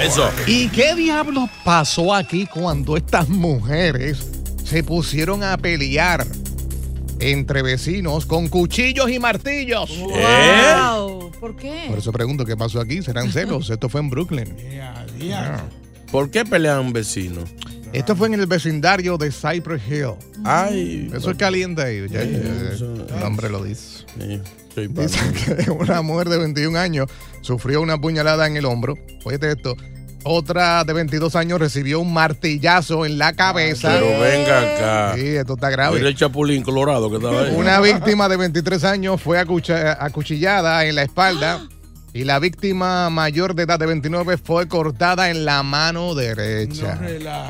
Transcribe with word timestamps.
Eso. 0.00 0.30
¿Y 0.46 0.68
qué 0.68 0.94
diablos 0.94 1.48
pasó 1.64 2.14
aquí 2.14 2.46
cuando 2.46 2.96
estas 2.96 3.28
mujeres 3.28 4.26
se 4.64 4.82
pusieron 4.82 5.42
a 5.42 5.56
pelear 5.56 6.26
entre 7.20 7.62
vecinos 7.62 8.26
con 8.26 8.48
cuchillos 8.48 9.10
y 9.10 9.18
martillos? 9.18 9.98
Wow. 9.98 11.30
¿Por 11.40 11.56
qué? 11.56 11.84
Por 11.88 11.98
eso 11.98 12.12
pregunto 12.12 12.44
qué 12.44 12.56
pasó 12.56 12.80
aquí. 12.80 13.02
¿Serán 13.02 13.30
celos? 13.32 13.70
Esto 13.70 13.88
fue 13.88 14.00
en 14.00 14.10
Brooklyn. 14.10 14.54
¿Por 16.10 16.30
qué 16.30 16.44
pelean 16.44 16.92
vecinos? 16.92 17.48
Esto 17.92 18.16
fue 18.16 18.26
en 18.28 18.34
el 18.34 18.46
vecindario 18.46 19.16
de 19.16 19.30
Cypress 19.30 19.82
Hill. 19.88 20.14
Ay. 20.44 21.10
Eso 21.14 21.30
es 21.30 21.36
caliente 21.36 21.82
ahí. 21.82 22.00
ya, 22.10 22.24
ya, 22.24 22.38
eso- 22.72 22.94
el 23.14 23.20
nombre 23.20 23.48
lo 23.48 23.62
dice. 23.62 24.04
Que 24.74 25.70
una 25.70 26.02
mujer 26.02 26.28
de 26.28 26.38
21 26.38 26.78
años 26.78 27.06
sufrió 27.40 27.80
una 27.80 27.98
puñalada 27.98 28.46
en 28.46 28.56
el 28.56 28.64
hombro. 28.64 28.94
Oye 29.24 29.38
esto. 29.40 29.76
Otra 30.26 30.84
de 30.84 30.94
22 30.94 31.36
años 31.36 31.58
recibió 31.58 32.00
un 32.00 32.14
martillazo 32.14 33.04
en 33.04 33.18
la 33.18 33.34
cabeza. 33.34 33.90
Pero 33.92 34.20
venga 34.20 34.60
acá. 34.60 35.14
Sí, 35.16 35.26
esto 35.26 35.52
está 35.54 35.66
Mira 35.68 35.90
grave. 35.90 36.08
el 36.08 36.16
chapulín 36.16 36.62
colorado 36.62 37.10
que 37.10 37.16
estaba 37.16 37.42
ahí. 37.42 37.54
Una 37.54 37.78
víctima 37.80 38.26
de 38.28 38.38
23 38.38 38.84
años 38.84 39.20
fue 39.20 39.38
acuchillada 39.38 40.86
en 40.86 40.94
la 40.94 41.02
espalda 41.02 41.60
y 42.14 42.22
la 42.22 42.38
víctima 42.38 43.10
mayor 43.10 43.56
de 43.56 43.64
edad 43.64 43.76
de 43.76 43.86
29 43.86 44.38
fue 44.38 44.68
cortada 44.68 45.30
en 45.30 45.44
la 45.44 45.64
mano 45.64 46.14
derecha. 46.14 46.96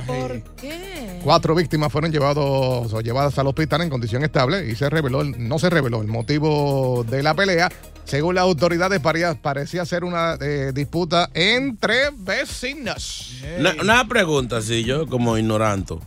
¿Por 0.07 0.43
qué? 0.57 1.21
Cuatro 1.23 1.55
víctimas 1.55 1.93
fueron 1.93 2.11
llevados 2.11 2.91
o 2.91 3.01
llevadas 3.03 3.39
al 3.39 3.47
hospital 3.47 3.83
en 3.83 3.91
condición 3.91 4.25
estable 4.25 4.67
y 4.67 4.75
se 4.75 4.89
reveló, 4.89 5.23
no 5.23 5.59
se 5.59 5.69
reveló 5.69 6.01
el 6.01 6.09
motivo 6.09 7.05
de 7.05 7.23
la 7.23 7.35
pelea. 7.35 7.71
Según 8.05 8.37
las 8.37 8.43
autoridades, 8.43 9.01
parecía, 9.01 9.35
parecía 9.35 9.85
ser 9.85 10.03
una 10.03 10.39
eh, 10.41 10.73
disputa 10.75 11.29
entre 11.35 12.11
vecinos. 12.17 13.35
Una, 13.59 13.75
una 13.81 14.09
pregunta, 14.09 14.63
sí, 14.63 14.83
yo 14.85 15.07
como 15.07 15.37
ignoranto. 15.37 16.01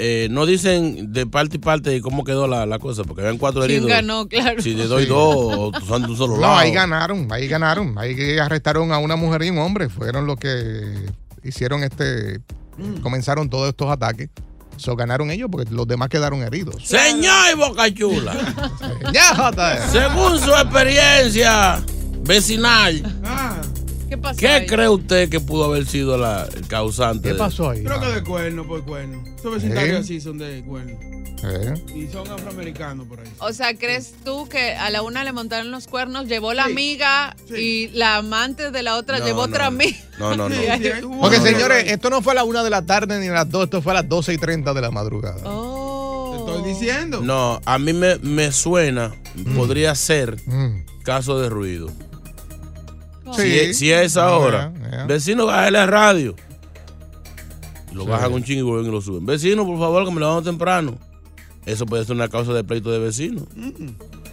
Eh, 0.00 0.28
no 0.30 0.46
dicen 0.46 1.12
de 1.12 1.26
parte 1.26 1.56
y 1.56 1.58
parte 1.58 1.90
de 1.90 2.00
cómo 2.00 2.22
quedó 2.22 2.46
la, 2.46 2.66
la 2.66 2.78
cosa, 2.78 3.02
porque 3.02 3.22
habían 3.22 3.36
cuatro 3.36 3.62
¿Quién 3.62 3.70
heridos. 3.82 3.90
ganó? 3.90 4.28
Claro. 4.28 4.62
Si 4.62 4.74
te 4.76 4.86
doy 4.86 5.06
dos, 5.06 5.34
o 5.36 5.72
tú 5.72 5.84
son 5.86 6.02
de 6.02 6.08
un 6.08 6.16
solo 6.16 6.36
No, 6.36 6.42
lado. 6.42 6.56
ahí 6.58 6.70
ganaron, 6.70 7.26
ahí 7.32 7.48
ganaron. 7.48 7.98
Ahí 7.98 8.38
arrestaron 8.38 8.92
a 8.92 8.98
una 8.98 9.16
mujer 9.16 9.42
y 9.42 9.50
un 9.50 9.58
hombre. 9.58 9.88
Fueron 9.88 10.26
los 10.26 10.36
que 10.36 11.06
hicieron 11.42 11.82
este. 11.82 12.40
Comenzaron 13.02 13.50
todos 13.50 13.68
estos 13.68 13.90
ataques. 13.90 14.28
So, 14.76 14.94
ganaron 14.94 15.32
ellos 15.32 15.48
porque 15.50 15.68
los 15.74 15.88
demás 15.88 16.08
quedaron 16.08 16.42
heridos. 16.42 16.76
Señor 16.86 17.56
Boca 17.56 17.92
Chula, 17.92 18.36
Ya, 19.12 19.34
Jota. 19.34 19.88
según 19.88 20.38
su 20.38 20.52
experiencia 20.52 21.82
vecinal, 22.22 23.02
¿Qué 24.08 24.16
pasó? 24.18 24.38
¿qué 24.38 24.48
ahí? 24.48 24.66
cree 24.66 24.88
usted 24.88 25.28
que 25.28 25.40
pudo 25.40 25.64
haber 25.64 25.86
sido 25.86 26.16
la, 26.16 26.48
el 26.54 26.66
causante? 26.66 27.28
¿Qué 27.30 27.34
pasó 27.34 27.70
ahí? 27.70 27.82
Creo 27.84 28.00
que 28.00 28.06
de 28.06 28.22
cuerno 28.24 28.66
por 28.66 28.84
cuerno. 28.84 29.22
Esos 29.36 29.54
vecindarios 29.54 29.96
¿Eh? 29.96 30.00
así 30.00 30.20
son 30.20 30.38
de 30.38 30.62
cuerno. 30.64 30.98
Eh. 31.44 31.74
Y 31.94 32.08
son 32.08 32.28
afroamericanos 32.28 33.06
por 33.06 33.20
ahí. 33.20 33.28
O 33.38 33.52
sea, 33.52 33.74
¿crees 33.76 34.14
tú 34.24 34.48
que 34.48 34.72
a 34.74 34.90
la 34.90 35.02
una 35.02 35.22
le 35.24 35.32
montaron 35.32 35.70
los 35.70 35.86
cuernos, 35.86 36.26
llevó 36.26 36.52
la 36.54 36.64
Sí. 36.66 36.72
amiga 36.72 37.36
Sí. 37.46 37.54
y 37.54 37.88
la 37.96 38.16
amante 38.16 38.70
de 38.72 38.82
la 38.82 38.96
otra 38.96 39.18
No, 39.20 39.24
llevó 39.26 39.46
no. 39.46 39.52
otra 39.52 39.66
amiga? 39.66 39.96
No, 40.18 40.34
no, 40.36 40.48
no. 40.48 40.56
Porque 41.20 41.38
señores, 41.40 41.84
esto 41.92 42.10
no 42.10 42.22
fue 42.22 42.32
a 42.32 42.36
la 42.36 42.44
una 42.44 42.64
de 42.64 42.70
la 42.70 42.82
tarde 42.82 43.20
ni 43.20 43.28
a 43.28 43.32
las 43.34 43.50
dos, 43.50 43.64
esto 43.64 43.82
fue 43.82 43.92
a 43.92 43.96
las 43.96 44.08
12 44.08 44.32
y 44.34 44.38
30 44.38 44.74
de 44.74 44.80
la 44.80 44.90
madrugada. 44.90 45.40
Oh. 45.44 46.44
Te 46.46 46.52
estoy 46.56 46.72
diciendo. 46.72 47.20
No, 47.20 47.60
a 47.64 47.78
mí 47.78 47.92
me, 47.92 48.16
me 48.18 48.50
suena, 48.50 49.14
podría 49.54 49.94
ser 49.94 50.36
Mm. 50.46 50.82
caso 51.04 51.38
de 51.38 51.48
ruido. 51.50 51.88
Sí. 53.34 53.42
Si, 53.42 53.58
es- 53.58 53.78
si 53.78 53.90
es 53.92 54.16
ahora, 54.16 54.72
Ya, 54.82 54.90
ya. 54.90 55.06
vecino, 55.06 55.46
bájale 55.46 55.70
la 55.72 55.86
radio. 55.86 56.34
Lo 57.92 58.04
Sí. 58.04 58.08
bajan 58.10 58.32
un 58.32 58.44
chingo 58.44 58.60
y 58.60 58.70
vuelven 58.70 58.88
y 58.90 58.94
lo 58.94 59.00
suben. 59.00 59.24
Vecino, 59.26 59.64
por 59.66 59.78
favor, 59.78 60.04
que 60.04 60.10
me 60.12 60.20
levanto 60.20 60.42
temprano. 60.42 60.96
Eso 61.66 61.86
puede 61.86 62.04
ser 62.04 62.16
una 62.16 62.28
causa 62.28 62.52
de 62.52 62.64
pleito 62.64 62.90
de 62.90 62.98
vecinos. 62.98 63.44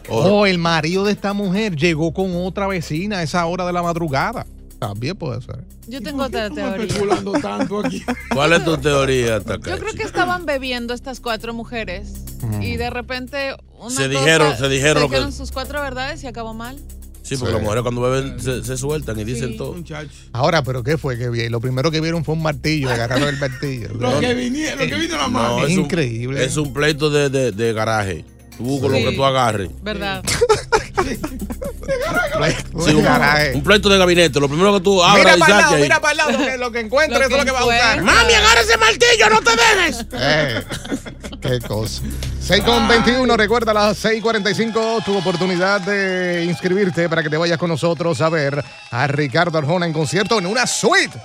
O- 0.09 0.19
Oh, 0.21 0.45
el 0.45 0.57
marido 0.57 1.03
de 1.03 1.11
esta 1.11 1.33
mujer 1.33 1.75
llegó 1.75 2.13
con 2.13 2.35
otra 2.35 2.67
vecina 2.67 3.19
a 3.19 3.23
esa 3.23 3.45
hora 3.45 3.65
de 3.65 3.73
la 3.73 3.81
madrugada. 3.81 4.45
También 4.79 5.15
puede 5.17 5.41
ser. 5.41 5.63
Yo 5.87 5.99
¿Y 5.99 6.03
tengo 6.03 6.23
otra 6.23 6.49
teoría. 6.49 6.85
especulando 6.85 7.31
tanto 7.33 7.79
aquí? 7.79 8.03
¿Cuál 8.33 8.53
es 8.53 8.63
tu 8.65 8.77
teoría, 8.77 9.37
Yo 9.37 9.43
Takashi? 9.43 9.79
creo 9.81 9.93
que 9.93 10.03
estaban 10.03 10.45
bebiendo 10.45 10.93
estas 10.93 11.19
cuatro 11.21 11.53
mujeres 11.53 12.13
y 12.61 12.75
de 12.75 12.89
repente 12.89 13.55
una 13.79 13.89
Se 13.89 13.95
cosa- 13.95 14.07
dijeron- 14.09 14.57
se 14.57 14.69
dijeron 14.69 15.03
lo 15.03 15.09
que- 15.09 15.31
sus 15.31 15.51
cuatro 15.51 15.81
verdades 15.81 16.23
y 16.23 16.27
acabó 16.27 16.53
mal. 16.53 16.77
Sí, 17.25 17.35
porque 17.37 17.51
Sí. 17.51 17.55
las 17.55 17.63
mujeres 17.63 17.81
cuando 17.81 18.01
beben 18.01 18.39
se, 18.39 18.63
se 18.63 18.77
sueltan 18.77 19.19
y 19.19 19.23
dicen 19.23 19.51
Sí. 19.53 19.57
todo. 19.57 19.75
Ahora, 20.31 20.63
¿pero 20.63 20.83
qué 20.83 20.95
fue 20.97 21.17
que 21.17 21.29
vi? 21.29 21.49
Lo 21.49 21.59
primero 21.59 21.89
que 21.89 21.99
vieron 21.99 22.23
fue 22.23 22.35
un 22.35 22.43
martillo, 22.43 22.89
agarraron 22.91 23.27
el 23.29 23.37
martillo. 23.39 23.89
Lo 23.99 24.19
que 24.19 24.33
vinieron, 24.35 24.77
lo 24.79 24.85
que 24.85 24.95
vino 25.01 25.17
la 25.17 25.27
mano. 25.27 25.57
No, 25.59 25.65
Es 25.65 25.71
es 25.71 25.77
un- 25.77 25.83
increíble. 25.85 26.45
Es 26.45 26.55
un 26.57 26.71
pleito 26.71 27.09
de, 27.09 27.29
de- 27.29 27.51
de 27.51 27.73
garaje. 27.73 28.23
Tú 28.57 28.63
buscas 28.63 28.91
Sí. 28.91 29.03
lo 29.03 29.09
que 29.09 29.15
tú 29.17 29.25
agarres. 29.25 29.69
¿Verdad? 29.81 30.23
Sí, 30.25 31.15
un 32.95 33.03
garaje. 33.03 33.53
Un 33.55 33.63
pleito 33.63 33.89
de 33.89 33.97
gabinete. 33.97 34.39
Lo 34.39 34.47
primero 34.47 34.73
que 34.73 34.79
tú 34.81 35.03
abras 35.03 35.25
Mira 35.25 35.35
y 35.35 35.39
para 35.39 35.55
el 35.55 35.61
lado, 35.65 35.77
mira 35.77 35.99
para 36.01 36.11
el 36.11 36.17
lado, 36.17 36.37
que 36.45 36.57
lo 36.57 36.71
que 36.71 36.79
encuentres 36.79 37.19
Lo 37.19 37.25
eso 37.25 37.35
es 37.35 37.39
lo 37.39 37.45
que 37.45 37.45
que 37.45 37.51
va 37.51 37.59
a 37.59 37.65
usar. 37.65 37.97
encuentre. 37.99 38.23
¡Mami, 38.23 38.33
agarra 38.33 38.61
ese 38.61 38.77
martillo! 38.77 39.29
¡No 39.29 39.41
te 39.41 39.51
dejes! 39.51 40.05
Eh, 40.13 40.63
qué 41.47 41.59
cosa. 41.67 42.01
6 42.41 42.63
con 42.63 42.87
21, 42.87 43.37
recuerda 43.37 43.71
a 43.71 43.73
las 43.73 43.97
6:45 44.05 45.03
tu 45.03 45.17
oportunidad 45.17 45.81
de 45.81 46.45
inscribirte 46.45 47.09
para 47.09 47.23
que 47.23 47.29
te 47.29 47.37
vayas 47.37 47.57
con 47.57 47.69
nosotros 47.69 48.21
a 48.21 48.29
ver 48.29 48.63
a 48.91 49.07
Ricardo 49.07 49.57
Arjona 49.57 49.85
en 49.85 49.93
concierto 49.93 50.37
en 50.37 50.45
una 50.45 50.67
suite. 50.67 51.17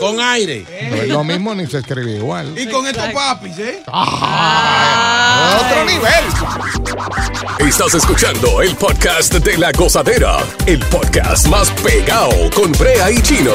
Con 0.00 0.20
aire. 0.20 0.66
No 0.90 0.96
es 0.96 1.08
lo 1.08 1.24
mismo 1.24 1.54
ni 1.54 1.66
se 1.66 1.78
escribe 1.78 2.16
igual. 2.16 2.58
Y 2.58 2.66
con 2.68 2.86
estos 2.86 3.12
papis, 3.12 3.58
¿eh? 3.58 3.82
Ah, 3.86 5.60
otro 5.64 5.84
nivel. 5.84 6.24
Estás 7.68 7.94
escuchando 7.94 8.62
el 8.62 8.74
podcast 8.74 9.34
de 9.34 9.58
la 9.58 9.70
gozadera, 9.72 10.38
el 10.66 10.80
podcast 10.86 11.46
más 11.46 11.70
pegado 11.82 12.50
con 12.54 12.72
Brea 12.72 13.10
y 13.10 13.20
Chino. 13.22 13.54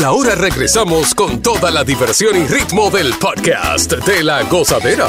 Y 0.00 0.02
ahora 0.02 0.34
regresamos 0.34 1.14
con 1.14 1.42
toda 1.42 1.70
la 1.70 1.84
diversión 1.84 2.34
y 2.34 2.46
ritmo 2.46 2.88
del 2.88 3.12
podcast 3.18 3.92
de 3.92 4.22
la 4.22 4.44
gozadera. 4.44 5.06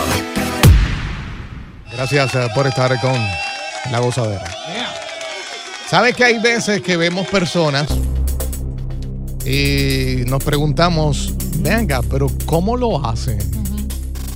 Gracias 1.93 2.35
eh, 2.35 2.49
por 2.53 2.67
estar 2.67 2.99
con 2.99 3.13
la 3.89 3.99
gozadera. 4.01 4.43
¿Sabes 5.89 6.13
que 6.13 6.25
hay 6.25 6.39
veces 6.39 6.81
que 6.81 6.97
vemos 6.97 7.25
personas 7.29 7.87
y 9.45 10.25
nos 10.27 10.43
preguntamos, 10.43 11.35
venga, 11.59 12.01
pero 12.01 12.27
¿cómo 12.45 12.75
lo 12.75 13.05
hacen? 13.05 13.39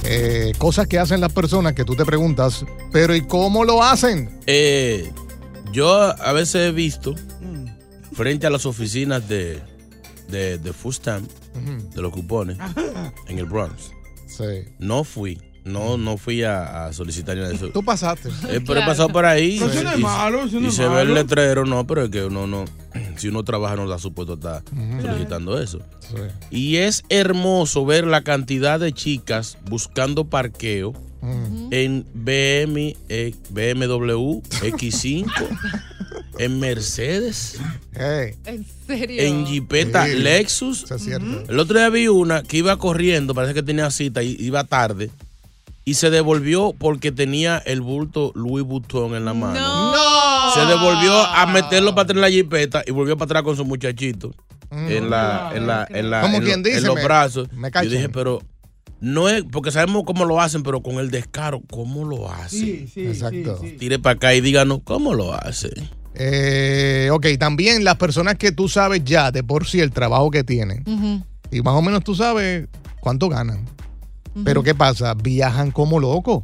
Eh, 0.05 0.53
cosas 0.57 0.87
que 0.87 0.99
hacen 0.99 1.19
las 1.19 1.33
personas 1.33 1.73
que 1.73 1.83
tú 1.83 1.97
te 1.97 2.05
preguntas, 2.05 2.63
pero 2.93 3.13
¿y 3.13 3.27
cómo 3.27 3.65
lo 3.65 3.83
hacen? 3.83 4.39
Eh, 4.45 5.11
yo 5.73 5.93
a 5.99 6.31
veces 6.31 6.69
he 6.69 6.71
visto 6.71 7.13
frente 8.13 8.47
a 8.47 8.49
las 8.49 8.65
oficinas 8.65 9.27
de, 9.27 9.61
de, 10.29 10.57
de 10.57 10.73
Food 10.73 10.93
Stamp, 10.93 11.29
de 11.93 12.01
los 12.01 12.11
cupones, 12.11 12.57
en 13.27 13.39
el 13.39 13.45
Bronx. 13.45 13.91
Sí. 14.27 14.43
No 14.79 15.03
fui. 15.03 15.41
No, 15.63 15.97
no 15.97 16.17
fui 16.17 16.43
a, 16.43 16.85
a 16.85 16.93
solicitar 16.93 17.35
nada 17.35 17.49
de 17.49 17.55
eso. 17.55 17.69
Tú 17.69 17.83
pasaste. 17.83 18.29
Eh, 18.49 18.61
pero 18.67 18.81
he 18.81 18.85
pasado 18.85 19.09
por 19.09 19.25
ahí. 19.25 19.57
Pero 19.59 19.71
eso 19.71 19.83
no 19.83 19.89
es 19.93 19.97
y- 19.97 20.01
malo, 20.03 20.45
no 20.45 20.59
y 20.61 20.67
es 20.67 20.75
se 20.75 20.87
ve 20.87 21.01
el 21.01 21.15
letrero, 21.15 21.65
no, 21.65 21.87
pero 21.87 22.03
es 22.03 22.09
que 22.11 22.23
uno 22.25 22.45
no. 22.45 22.65
Si 23.17 23.29
uno 23.29 23.43
trabaja, 23.43 23.75
no 23.75 23.87
da 23.87 23.97
supuesto 23.97 24.33
estar 24.35 24.61
solicitando 25.01 25.59
eso. 25.59 25.79
Y 26.51 26.75
es 26.77 27.03
hermoso 27.09 27.83
ver 27.85 28.05
la 28.05 28.21
cantidad 28.21 28.79
de 28.79 28.91
chicas 28.93 29.57
buscando 29.67 30.25
parqueo 30.25 30.93
en 31.71 32.05
BM, 32.13 32.95
eh, 33.09 33.33
BMW 33.49 34.41
X5, 34.61 35.25
en 36.39 36.59
Mercedes, 36.59 37.57
¿En 37.93 38.65
serio? 38.87 39.21
en 39.21 39.45
Jeepeta 39.45 40.05
Sí, 40.05 40.15
Lexus. 40.15 40.83
Eso 40.83 40.95
es 40.95 41.03
cierto. 41.03 41.43
El 41.49 41.59
otro 41.59 41.77
día 41.77 41.89
vi 41.89 42.07
una 42.07 42.43
que 42.43 42.57
iba 42.57 42.77
corriendo, 42.77 43.33
parece 43.33 43.53
que 43.53 43.63
tenía 43.63 43.89
cita 43.91 44.21
y 44.23 44.35
iba 44.39 44.63
tarde. 44.65 45.11
Y 45.87 45.93
se 45.93 46.09
devolvió 46.09 46.73
porque 46.77 47.11
tenía 47.11 47.59
el 47.59 47.81
bulto 47.81 48.31
Louis 48.35 48.65
Vuitton 48.65 49.15
en 49.15 49.23
la 49.25 49.33
mano. 49.35 49.59
No. 49.93 50.53
Se 50.55 50.61
devolvió 50.65 51.13
a 51.13 51.45
meterlo 51.45 51.91
para 51.93 52.03
atrás 52.03 52.15
en 52.17 52.21
la 52.21 52.29
jipeta 52.31 52.83
y 52.87 52.91
volvió 52.91 53.15
para 53.17 53.25
atrás 53.25 53.43
con 53.43 53.55
su 53.55 53.65
muchachito. 53.65 54.33
En 54.71 55.09
la, 55.11 55.51
en 55.53 55.67
la, 55.67 55.87
en 55.89 56.09
la, 56.09 56.21
Como 56.21 56.37
en, 56.37 56.43
quien 56.43 56.61
lo- 56.63 56.67
en 56.67 56.73
dice, 56.75 56.87
los 56.87 56.95
me- 56.95 57.03
brazos. 57.03 57.47
me 57.53 57.69
Yo 57.71 57.81
dije, 57.89 58.09
pero 58.09 58.41
no 58.99 59.29
es, 59.29 59.43
porque 59.51 59.71
sabemos 59.71 60.03
cómo 60.05 60.25
lo 60.25 60.41
hacen, 60.41 60.63
pero 60.63 60.81
con 60.81 60.95
el 60.95 61.11
descaro, 61.11 61.61
¿cómo 61.69 62.03
lo 62.03 62.31
hacen? 62.31 62.59
Sí, 62.59 62.87
sí, 62.91 63.05
Exacto. 63.05 63.59
sí, 63.61 63.69
sí. 63.69 63.77
Tire 63.77 63.99
para 63.99 64.15
acá 64.15 64.33
y 64.33 64.41
díganos, 64.41 64.79
¿cómo 64.83 65.13
lo 65.13 65.33
hacen? 65.33 65.71
Eh, 66.17 67.09
ok, 67.11 67.27
también 67.37 67.83
las 67.83 67.97
personas 67.97 68.35
que 68.35 68.51
tú 68.51 68.69
sabes 68.69 69.03
ya 69.03 69.31
de 69.31 69.43
por 69.43 69.67
sí 69.67 69.81
el 69.81 69.91
trabajo 69.91 70.31
que 70.31 70.43
tienen 70.43 70.83
y 71.51 71.61
más 71.61 71.73
o 71.75 71.81
menos 71.81 72.03
tú 72.03 72.15
sabes 72.15 72.67
cuánto 73.01 73.29
ganan. 73.29 73.65
Pero 74.43 74.63
¿qué 74.63 74.75
pasa? 74.75 75.13
Viajan 75.13 75.71
como 75.71 75.99
locos. 75.99 76.43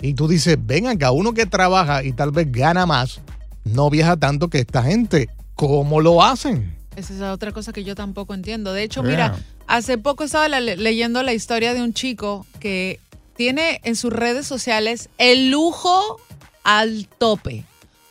Y 0.00 0.14
tú 0.14 0.28
dices, 0.28 0.56
ven 0.60 0.86
acá, 0.86 1.10
uno 1.10 1.34
que 1.34 1.44
trabaja 1.44 2.02
y 2.04 2.12
tal 2.12 2.30
vez 2.30 2.50
gana 2.50 2.86
más, 2.86 3.20
no 3.64 3.90
viaja 3.90 4.16
tanto 4.16 4.48
que 4.48 4.60
esta 4.60 4.82
gente. 4.82 5.28
¿Cómo 5.54 6.00
lo 6.00 6.22
hacen? 6.22 6.74
Esa 6.96 7.14
es 7.14 7.20
otra 7.22 7.52
cosa 7.52 7.72
que 7.72 7.84
yo 7.84 7.94
tampoco 7.94 8.32
entiendo. 8.32 8.72
De 8.72 8.82
hecho, 8.82 9.02
Yeah. 9.02 9.10
mira, 9.10 9.38
hace 9.66 9.98
poco 9.98 10.24
estaba 10.24 10.48
leyendo 10.60 11.22
la 11.22 11.32
historia 11.32 11.74
de 11.74 11.82
un 11.82 11.92
chico 11.92 12.46
que 12.60 13.00
tiene 13.36 13.80
en 13.84 13.96
sus 13.96 14.12
redes 14.12 14.46
sociales 14.46 15.08
el 15.18 15.50
lujo 15.50 16.18
al 16.64 17.08
tope. 17.18 17.64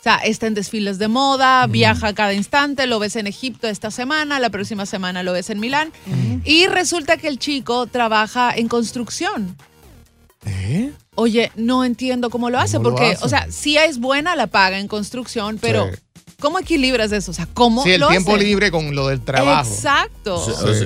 Sea, 0.08 0.16
está 0.26 0.46
en 0.46 0.54
desfiles 0.54 0.98
de 0.98 1.06
moda, 1.08 1.66
viaja 1.66 2.08
a 2.08 2.14
cada 2.14 2.32
instante, 2.32 2.86
lo 2.86 2.98
ves 2.98 3.14
en 3.16 3.26
Egipto 3.26 3.68
esta 3.68 3.90
semana, 3.90 4.40
la 4.40 4.48
próxima 4.48 4.86
semana 4.86 5.22
lo 5.22 5.34
ves 5.34 5.50
en 5.50 5.60
Milán. 5.60 5.92
Y 6.44 6.66
resulta 6.66 7.18
que 7.18 7.28
el 7.28 7.38
chico 7.38 7.86
trabaja 7.86 8.50
en 8.56 8.68
construcción. 8.68 9.54
¿Eh? 10.46 10.92
Oye, 11.14 11.52
no 11.56 11.84
entiendo 11.84 12.30
cómo 12.30 12.48
lo 12.48 12.58
hace, 12.58 12.78
¿Cómo 12.78 12.90
lo 12.90 12.96
porque, 12.96 13.12
hace? 13.12 13.24
o 13.24 13.28
sea, 13.28 13.48
sí 13.50 13.76
es 13.76 13.98
buena 13.98 14.34
la 14.34 14.46
paga 14.46 14.78
en 14.78 14.88
construcción, 14.88 15.58
pero 15.60 15.88
Sí. 15.92 15.98
¿cómo 16.40 16.58
equilibras 16.58 17.12
eso? 17.12 17.32
O 17.32 17.34
sea, 17.34 17.46
¿cómo 17.52 17.82
Sí, 17.82 17.90
el 17.90 18.00
lo 18.00 18.08
tiempo 18.08 18.36
hace? 18.36 18.44
libre 18.44 18.70
con 18.70 18.94
lo 18.94 19.08
del 19.08 19.20
trabajo. 19.20 19.68
Exacto. 19.70 20.42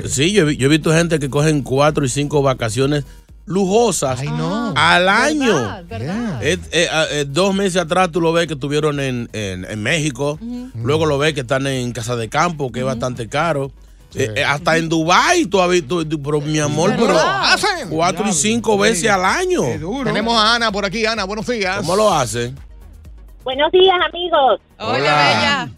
Sí, 0.08 0.32
yo, 0.32 0.50
yo 0.50 0.66
he 0.66 0.70
visto 0.70 0.92
gente 0.92 1.20
que 1.20 1.30
cogen 1.30 1.62
cuatro 1.62 2.04
y 2.04 2.08
cinco 2.08 2.42
vacaciones 2.42 3.04
lujosas 3.52 4.20
Ay, 4.20 4.28
no. 4.28 4.72
al 4.76 5.08
año. 5.08 5.54
¿Verdad? 5.54 5.84
¿verdad? 5.88 6.42
Eh, 6.44 6.58
eh, 6.72 6.88
ah, 6.90 7.04
eh, 7.10 7.24
dos 7.28 7.54
meses 7.54 7.76
atrás 7.80 8.10
tú 8.10 8.20
lo 8.20 8.32
ves 8.32 8.46
que 8.46 8.54
estuvieron 8.54 8.98
en, 9.00 9.28
en- 9.32 9.64
en 9.64 9.82
México, 9.82 10.38
luego 10.74 11.06
lo 11.06 11.18
ves 11.18 11.34
que 11.34 11.40
están 11.40 11.66
en 11.66 11.92
Casa 11.92 12.16
de 12.16 12.28
Campo, 12.28 12.72
que 12.72 12.80
es 12.80 12.84
bastante 12.86 13.28
caro. 13.28 13.70
Eh, 14.14 14.30
eh, 14.36 14.44
hasta 14.44 14.76
en 14.76 14.90
Dubai 14.90 15.46
tú 15.46 15.60
has 15.62 15.70
visto, 15.70 16.02
pero 16.22 16.40
mi 16.42 16.58
amor, 16.58 16.94
pero 16.98 17.18
hacen? 17.18 17.88
cuatro 17.88 18.28
y 18.28 18.32
cinco 18.34 18.76
veces 18.76 19.08
al 19.10 19.24
año. 19.24 19.62
Qué 19.62 19.78
duro. 19.78 20.04
Tenemos 20.04 20.34
a 20.36 20.54
Ana 20.56 20.70
por 20.70 20.84
aquí. 20.84 21.06
Ana, 21.06 21.24
buenos 21.24 21.46
días. 21.46 21.78
¿Cómo 21.78 21.96
lo 21.96 22.12
hacen? 22.12 22.54
Buenos 23.42 23.72
días, 23.72 23.96
amigos. 24.08 24.60
Hola, 24.78 24.94
Hola. 24.98 24.98
Bella. 24.98 25.70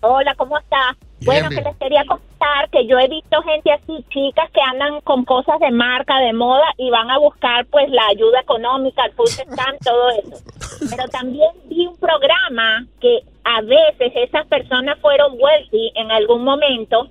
Hola, 0.00 0.34
¿cómo 0.36 0.58
está? 0.58 0.96
Bueno, 1.24 1.48
que 1.48 1.60
les 1.62 1.76
quería 1.76 2.04
contar 2.06 2.70
que 2.70 2.86
yo 2.86 2.98
he 2.98 3.08
visto 3.08 3.42
gente 3.42 3.72
así, 3.72 4.04
chicas 4.10 4.50
que 4.52 4.60
andan 4.60 5.00
con 5.00 5.24
cosas 5.24 5.58
de 5.60 5.70
marca, 5.70 6.18
de 6.20 6.32
moda 6.32 6.66
y 6.76 6.90
van 6.90 7.10
a 7.10 7.18
buscar 7.18 7.66
pues 7.66 7.88
la 7.90 8.06
ayuda 8.08 8.40
económica, 8.40 9.04
el 9.04 9.12
food 9.12 9.26
stamp, 9.28 9.78
todo 9.84 10.10
eso. 10.10 10.44
Pero 10.90 11.08
también 11.08 11.50
vi 11.64 11.86
un 11.86 11.96
programa 11.96 12.86
que 13.00 13.20
a 13.44 13.60
veces 13.62 14.12
esas 14.14 14.46
personas 14.46 14.98
fueron 15.00 15.32
wealthy 15.38 15.92
en 15.96 16.10
algún 16.10 16.44
momento 16.44 17.08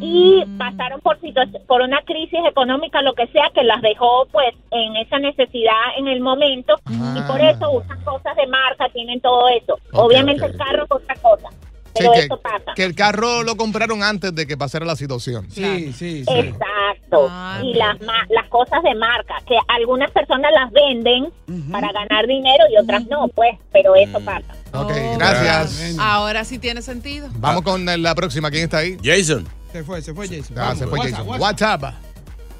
y 0.00 0.44
pasaron 0.58 1.00
por 1.00 1.18
por 1.66 1.80
una 1.80 2.02
crisis 2.02 2.38
económica, 2.46 3.00
lo 3.00 3.14
que 3.14 3.26
sea, 3.28 3.50
que 3.54 3.64
las 3.64 3.80
dejó 3.80 4.26
pues 4.30 4.54
en 4.70 4.96
esa 4.96 5.18
necesidad 5.18 5.96
en 5.96 6.06
el 6.06 6.20
momento 6.20 6.76
y 6.88 7.20
por 7.22 7.40
Ah. 7.40 7.50
eso 7.50 7.70
usan 7.72 8.02
cosas 8.04 8.36
de 8.36 8.46
marca, 8.46 8.88
tienen 8.90 9.20
todo 9.20 9.48
eso. 9.48 9.78
Obviamente 9.94 10.44
el 10.44 10.56
carro 10.56 10.84
es 10.84 10.90
otra 10.92 11.14
cosa, 11.16 11.48
Sí, 11.94 11.98
pero 11.98 12.12
que, 12.12 12.20
eso 12.20 12.40
pasa. 12.40 12.72
que 12.76 12.84
el 12.84 12.94
carro 12.94 13.42
lo 13.42 13.56
compraron 13.56 14.02
antes 14.02 14.34
de 14.34 14.46
que 14.46 14.56
pasara 14.56 14.86
la 14.86 14.96
situación. 14.96 15.50
Sí, 15.50 15.92
sí, 15.92 16.24
sí. 16.24 16.32
Exacto. 16.32 17.26
Ah, 17.28 17.60
y 17.64 17.74
las 17.74 17.98
las 18.28 18.48
cosas 18.48 18.82
de 18.82 18.94
marca, 18.94 19.34
que 19.46 19.56
algunas 19.68 20.10
personas 20.12 20.50
las 20.52 20.70
venden 20.72 21.30
para 21.70 21.90
ganar 21.92 22.26
dinero 22.26 22.64
y 22.72 22.76
otras 22.76 23.06
no, 23.06 23.28
pues, 23.28 23.56
pero 23.72 23.94
eso 23.96 24.20
pasa. 24.20 24.54
Ok, 24.72 24.92
Oh, 24.92 25.18
gracias. 25.18 25.96
Ahora 25.98 26.44
sí 26.44 26.58
tiene 26.58 26.82
sentido. 26.82 27.28
Vamos 27.34 27.62
con 27.62 27.84
la 27.84 28.14
próxima. 28.14 28.50
¿Quién 28.50 28.64
está 28.64 28.78
ahí? 28.78 28.96
Jason. 29.02 29.46
Se 29.72 29.82
fue, 29.84 30.02
se 30.02 30.14
fue 30.14 30.28
Jason. 30.28 30.56
Ah, 30.58 30.74
se 30.76 30.86
fue 30.86 30.98
WhatsApp, 30.98 31.18
Jason. 31.26 31.40
WhatsApp. 31.40 31.94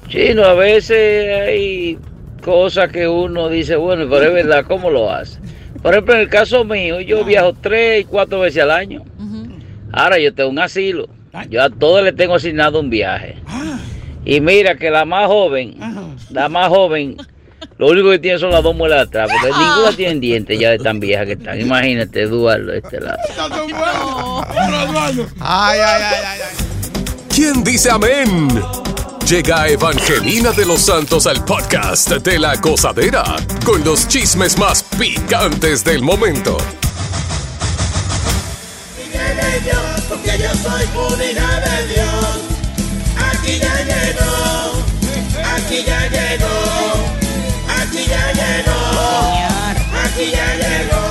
Chino, 0.07 0.43
a 0.43 0.53
veces 0.53 1.47
hay 1.47 1.99
cosas 2.43 2.91
que 2.91 3.07
uno 3.07 3.49
dice, 3.49 3.75
bueno, 3.75 4.05
pero 4.09 4.25
es 4.27 4.33
verdad, 4.33 4.65
¿cómo 4.67 4.89
lo 4.89 5.11
hace? 5.11 5.39
Por 5.81 5.93
ejemplo, 5.93 6.13
en 6.13 6.21
el 6.21 6.29
caso 6.29 6.63
mío, 6.63 7.01
yo 7.01 7.23
viajo 7.25 7.53
tres 7.59 8.01
y 8.01 8.03
cuatro 8.05 8.39
veces 8.41 8.61
al 8.63 8.71
año. 8.71 9.03
Ahora 9.91 10.19
yo 10.19 10.33
tengo 10.33 10.49
un 10.49 10.59
asilo. 10.59 11.09
Yo 11.49 11.63
a 11.63 11.69
todos 11.69 12.03
le 12.03 12.11
tengo 12.13 12.35
asignado 12.35 12.79
un 12.79 12.89
viaje. 12.89 13.35
Y 14.23 14.39
mira 14.41 14.75
que 14.75 14.91
la 14.91 15.05
más 15.05 15.27
joven, 15.27 15.75
la 16.29 16.47
más 16.49 16.67
joven, 16.69 17.17
lo 17.77 17.87
único 17.87 18.11
que 18.11 18.19
tiene 18.19 18.37
son 18.37 18.51
las 18.51 18.61
dos 18.61 18.75
muelas 18.75 19.07
atrás, 19.07 19.29
porque 19.31 19.47
ninguna 19.57 19.91
tiene 19.95 20.19
dientes 20.19 20.59
ya 20.59 20.69
de 20.69 20.77
tan 20.77 20.99
vieja 20.99 21.25
que 21.25 21.33
están. 21.33 21.59
Imagínate, 21.59 22.21
Eduardo, 22.23 22.71
de 22.71 22.77
este 22.77 22.99
lado. 22.99 23.17
Está 23.29 23.49
tan 23.49 23.67
bueno. 23.67 24.45
Pero, 24.53 24.91
Eduardo, 24.91 25.27
Ay, 25.39 25.79
ay, 25.79 26.03
ay, 26.03 26.23
ay, 26.27 26.39
ay. 26.43 26.65
¿Quién 27.33 27.63
dice 27.63 27.89
amén? 27.89 28.49
Llega 29.27 29.67
Evangelina 29.69 30.51
de 30.51 30.65
los 30.65 30.81
Santos 30.81 31.25
al 31.25 31.43
podcast 31.45 32.09
de 32.09 32.37
la 32.37 32.59
cosadera 32.59 33.23
con 33.63 33.83
los 33.83 34.07
chismes 34.07 34.57
más 34.57 34.83
picantes 34.83 35.83
del 35.83 36.01
momento. 36.01 36.57
Aquí 38.97 39.69
porque 40.09 40.37
yo 40.37 40.49
soy 40.55 40.85
de 41.17 41.33
Dios. 41.93 42.41
Aquí 43.31 43.59
ya 43.59 43.75
llegó, 43.83 44.83
aquí 45.55 45.83
ya 45.85 46.09
llegó, 46.09 46.55
aquí 47.81 48.05
ya 48.09 48.33
llegó, 48.33 48.79
aquí 50.03 50.31
ya 50.31 50.55
llegó. 50.55 51.01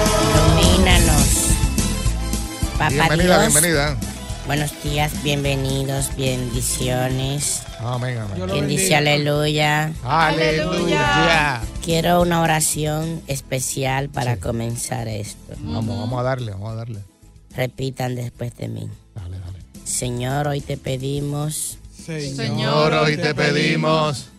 Papá 2.78 2.88
bienvenida, 2.88 3.40
Dios. 3.40 3.52
bienvenida 3.52 4.09
Buenos 4.50 4.82
días, 4.82 5.22
bienvenidos, 5.22 6.16
bendiciones. 6.16 7.62
Amén, 7.78 8.18
amén. 8.18 8.48
Quien 8.50 8.66
dice 8.66 8.96
aleluya. 8.96 9.92
Aleluya. 10.02 11.60
Quiero 11.84 12.20
una 12.20 12.42
oración 12.42 13.22
especial 13.28 14.08
para 14.08 14.38
comenzar 14.38 15.06
esto. 15.06 15.54
Vamos, 15.60 15.96
vamos 15.96 16.18
a 16.18 16.24
darle, 16.24 16.50
vamos 16.50 16.72
a 16.72 16.74
darle. 16.74 16.98
Repitan 17.54 18.16
después 18.16 18.56
de 18.56 18.66
mí. 18.66 18.90
Señor, 19.84 20.48
hoy 20.48 20.60
te 20.60 20.76
pedimos 20.76 21.78
Señor, 22.04 22.92
hoy 22.94 23.18
te 23.18 23.32
pedimos 23.36 24.30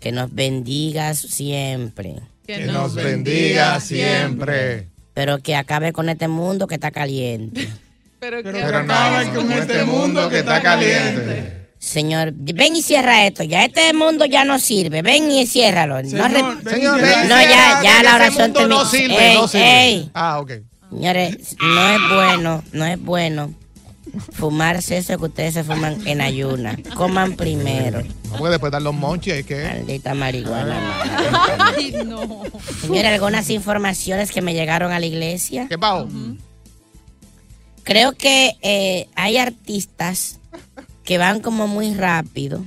que 0.00 0.12
nos 0.12 0.32
bendigas 0.32 1.18
siempre. 1.18 2.22
que 2.46 2.64
nos 2.64 2.94
bendiga 2.94 3.80
siempre. 3.80 4.88
Pero 5.12 5.40
que 5.40 5.56
acabe 5.56 5.92
con 5.92 6.08
este 6.08 6.26
mundo 6.26 6.66
que 6.66 6.76
está 6.76 6.90
caliente. 6.90 7.68
Pero 8.18 8.42
que 8.42 8.50
Pero 8.50 8.82
no, 8.82 9.34
con 9.34 9.52
este 9.52 9.84
mundo 9.84 10.28
que 10.28 10.38
está 10.40 10.62
caliente. 10.62 11.68
Señor, 11.78 12.32
ven 12.34 12.74
y 12.74 12.82
cierra 12.82 13.26
esto. 13.26 13.42
Ya 13.44 13.64
este 13.64 13.92
mundo 13.92 14.24
ya 14.24 14.44
no 14.44 14.58
sirve. 14.58 15.02
Ven 15.02 15.30
y 15.30 15.46
ciérralo. 15.46 16.02
no, 16.02 16.28
re- 16.28 16.70
señor, 16.70 16.96
no, 17.00 17.06
ven 17.06 17.24
y 17.26 17.28
ya, 17.28 17.80
ya 17.82 18.02
la 18.02 18.10
ese 18.10 18.14
oración 18.14 18.42
mundo 18.52 18.58
terminó. 18.60 18.78
no 18.80 18.86
sirve, 18.86 19.28
Ey, 19.30 19.34
no 19.36 19.48
sirve. 19.48 19.84
ey. 19.84 20.10
Ah, 20.14 20.40
ok. 20.40 20.52
Señores, 20.90 21.56
no 21.60 21.88
es 21.90 21.98
bueno, 22.14 22.64
no 22.72 22.86
es 22.86 23.00
bueno 23.02 23.52
fumarse 24.32 24.96
eso 24.96 25.18
que 25.18 25.24
ustedes 25.26 25.54
se 25.54 25.64
fuman 25.64 25.98
en 26.06 26.20
ayuna. 26.22 26.76
Coman 26.94 27.36
primero. 27.36 28.02
No 28.30 28.36
puede 28.38 28.52
después 28.52 28.72
dar 28.72 28.80
los 28.82 28.94
monches, 28.94 29.34
es 29.40 29.46
que. 29.46 29.64
Maldita 29.64 30.14
marihuana. 30.14 30.80
Ay, 31.76 31.92
no. 32.06 32.42
Señores, 32.80 33.12
algunas 33.12 33.50
informaciones 33.50 34.30
que 34.32 34.40
me 34.42 34.54
llegaron 34.54 34.92
a 34.92 34.98
la 34.98 35.06
iglesia. 35.06 35.66
¿Qué 35.68 35.78
pago? 35.78 36.08
Creo 37.86 38.12
que 38.12 38.56
eh, 38.62 39.06
hay 39.14 39.36
artistas 39.36 40.40
que 41.04 41.18
van 41.18 41.40
como 41.40 41.68
muy 41.68 41.94
rápido 41.94 42.64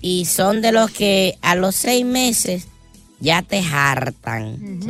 y 0.00 0.26
son 0.26 0.62
de 0.62 0.70
los 0.70 0.92
que 0.92 1.36
a 1.42 1.56
los 1.56 1.74
seis 1.74 2.06
meses 2.06 2.68
ya 3.18 3.42
te 3.42 3.58
hartan. 3.58 4.80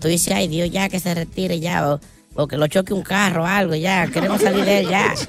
Tú 0.00 0.06
dices, 0.06 0.32
ay 0.32 0.46
Dios, 0.46 0.70
ya 0.70 0.88
que 0.88 1.00
se 1.00 1.12
retire 1.12 1.58
ya, 1.58 1.92
o, 1.92 2.00
o 2.34 2.46
que 2.46 2.56
lo 2.56 2.68
choque 2.68 2.94
un 2.94 3.02
carro 3.02 3.42
o 3.42 3.46
algo, 3.46 3.74
ya, 3.74 4.06
queremos 4.06 4.40
salir 4.40 4.64
de 4.64 4.78
él 4.78 4.88
ya. 4.88 5.12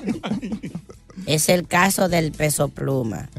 Es 1.26 1.48
el 1.48 1.66
caso 1.66 2.10
del 2.10 2.34
peso 2.34 2.68
pluma. 2.68 3.30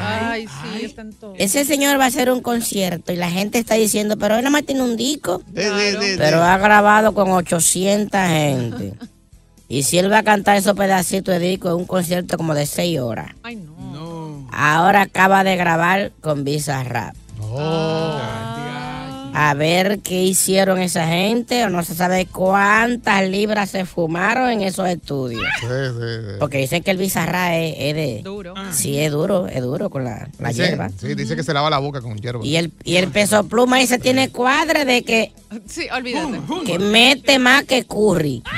Ay, 0.00 0.46
sí, 0.46 0.86
están 0.86 1.12
todos. 1.12 1.36
Ese 1.38 1.66
señor 1.66 2.00
va 2.00 2.04
a 2.04 2.08
hacer 2.08 2.30
un 2.30 2.40
concierto 2.40 3.12
y 3.12 3.16
la 3.16 3.30
gente 3.30 3.58
está 3.58 3.74
diciendo, 3.74 4.16
pero 4.16 4.36
él 4.36 4.40
nada 4.40 4.50
más 4.50 4.64
tiene 4.64 4.82
un 4.82 4.96
disco. 4.96 5.42
Pero 5.54 6.42
ha 6.42 6.56
grabado 6.56 7.12
con 7.12 7.30
800 7.30 8.20
gente. 8.26 8.94
Y 9.70 9.84
si 9.84 9.98
él 9.98 10.10
va 10.12 10.18
a 10.18 10.22
cantar 10.24 10.56
esos 10.56 10.74
pedacitos 10.74 11.32
de 11.32 11.38
disco 11.38 11.68
en 11.68 11.74
un 11.76 11.84
concierto 11.86 12.36
como 12.36 12.54
de 12.54 12.66
6 12.66 12.98
horas. 12.98 13.30
Ay, 13.44 13.54
no. 13.56 14.48
Ahora 14.52 15.02
acaba 15.02 15.44
de 15.44 15.54
grabar 15.56 16.10
con 16.20 16.42
Visa 16.42 16.82
Rap. 16.82 17.14
A 19.32 19.54
ver 19.54 20.00
qué 20.00 20.24
hicieron 20.24 20.80
esa 20.80 21.06
gente, 21.06 21.64
o 21.64 21.70
no 21.70 21.84
se 21.84 21.94
sabe 21.94 22.26
cuántas 22.26 23.26
libras 23.28 23.70
se 23.70 23.84
fumaron 23.86 24.50
en 24.50 24.62
esos 24.62 24.88
estudios. 24.88 25.42
Porque 26.40 26.58
dicen 26.58 26.82
que 26.82 26.90
el 26.90 26.98
Bizarra 26.98 27.56
es, 27.56 27.74
es 27.78 27.94
de. 27.94 28.20
Duro. 28.24 28.54
Sí, 28.72 28.98
es 28.98 29.12
duro, 29.12 29.46
es 29.46 29.62
duro 29.62 29.88
con 29.88 30.02
la, 30.04 30.28
la 30.40 30.48
Dice- 30.48 30.66
hierba. 30.66 30.90
Sí, 31.00 31.14
dice 31.14 31.36
que 31.36 31.44
se 31.44 31.54
lava 31.54 31.70
la 31.70 31.78
boca 31.78 32.00
con 32.02 32.18
hierba. 32.18 32.44
Y 32.44 32.56
el, 32.56 32.72
y 32.82 32.96
el 32.96 33.06
peso 33.08 33.46
pluma 33.46 33.80
ese 33.80 33.98
tiene 33.98 34.30
cuadre 34.30 34.84
de 34.84 35.02
que, 35.04 35.32
Sí, 35.66 35.86
olvídate. 35.96 36.40
que 36.66 36.78
mete 36.80 37.38
más 37.38 37.64
que 37.64 37.84
curry. 37.84 38.42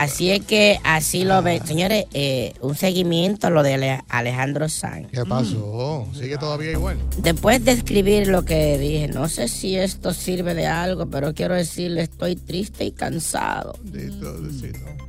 Así 0.00 0.30
es 0.30 0.42
que 0.46 0.80
así 0.82 1.24
lo 1.24 1.42
ven. 1.42 1.66
Señores, 1.66 2.06
eh, 2.14 2.54
un 2.62 2.74
seguimiento 2.74 3.48
a 3.48 3.50
lo 3.50 3.62
de 3.62 3.74
Ale- 3.74 4.02
Alejandro 4.08 4.66
Sanz. 4.70 5.08
¿Qué 5.12 5.26
pasó? 5.26 6.08
Sigue 6.18 6.38
todavía 6.38 6.70
igual. 6.72 6.96
Después 7.18 7.62
de 7.66 7.72
escribir 7.72 8.26
lo 8.28 8.46
que 8.46 8.78
dije, 8.78 9.08
no 9.08 9.28
sé 9.28 9.46
si 9.48 9.76
esto 9.76 10.14
sirve 10.14 10.54
de 10.54 10.66
algo, 10.66 11.04
pero 11.10 11.34
quiero 11.34 11.54
decirle, 11.54 12.00
estoy 12.00 12.34
triste 12.36 12.84
y 12.86 12.92
cansado. 12.92 13.74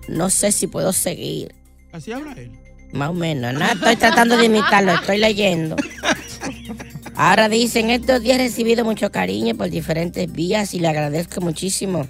No 0.10 0.30
sé 0.30 0.52
si 0.52 0.68
puedo 0.68 0.92
seguir. 0.92 1.56
Así 1.94 2.12
habla 2.12 2.34
él. 2.34 2.52
Más 2.92 3.12
o 3.12 3.14
menos. 3.14 3.54
No 3.54 3.64
estoy 3.66 3.96
tratando 3.96 4.36
de 4.36 4.46
imitarlo, 4.48 4.94
estoy 4.94 5.20
leyendo. 5.20 5.78
Ahora 7.16 7.48
dicen, 7.48 7.90
estos 7.92 8.22
días 8.22 8.40
he 8.40 8.44
recibido 8.44 8.84
mucho 8.84 9.10
cariño 9.10 9.56
por 9.56 9.70
diferentes 9.70 10.30
vías 10.30 10.74
y 10.74 10.80
le 10.82 10.90
agradezco 10.90 11.40
muchísimo. 11.40 12.08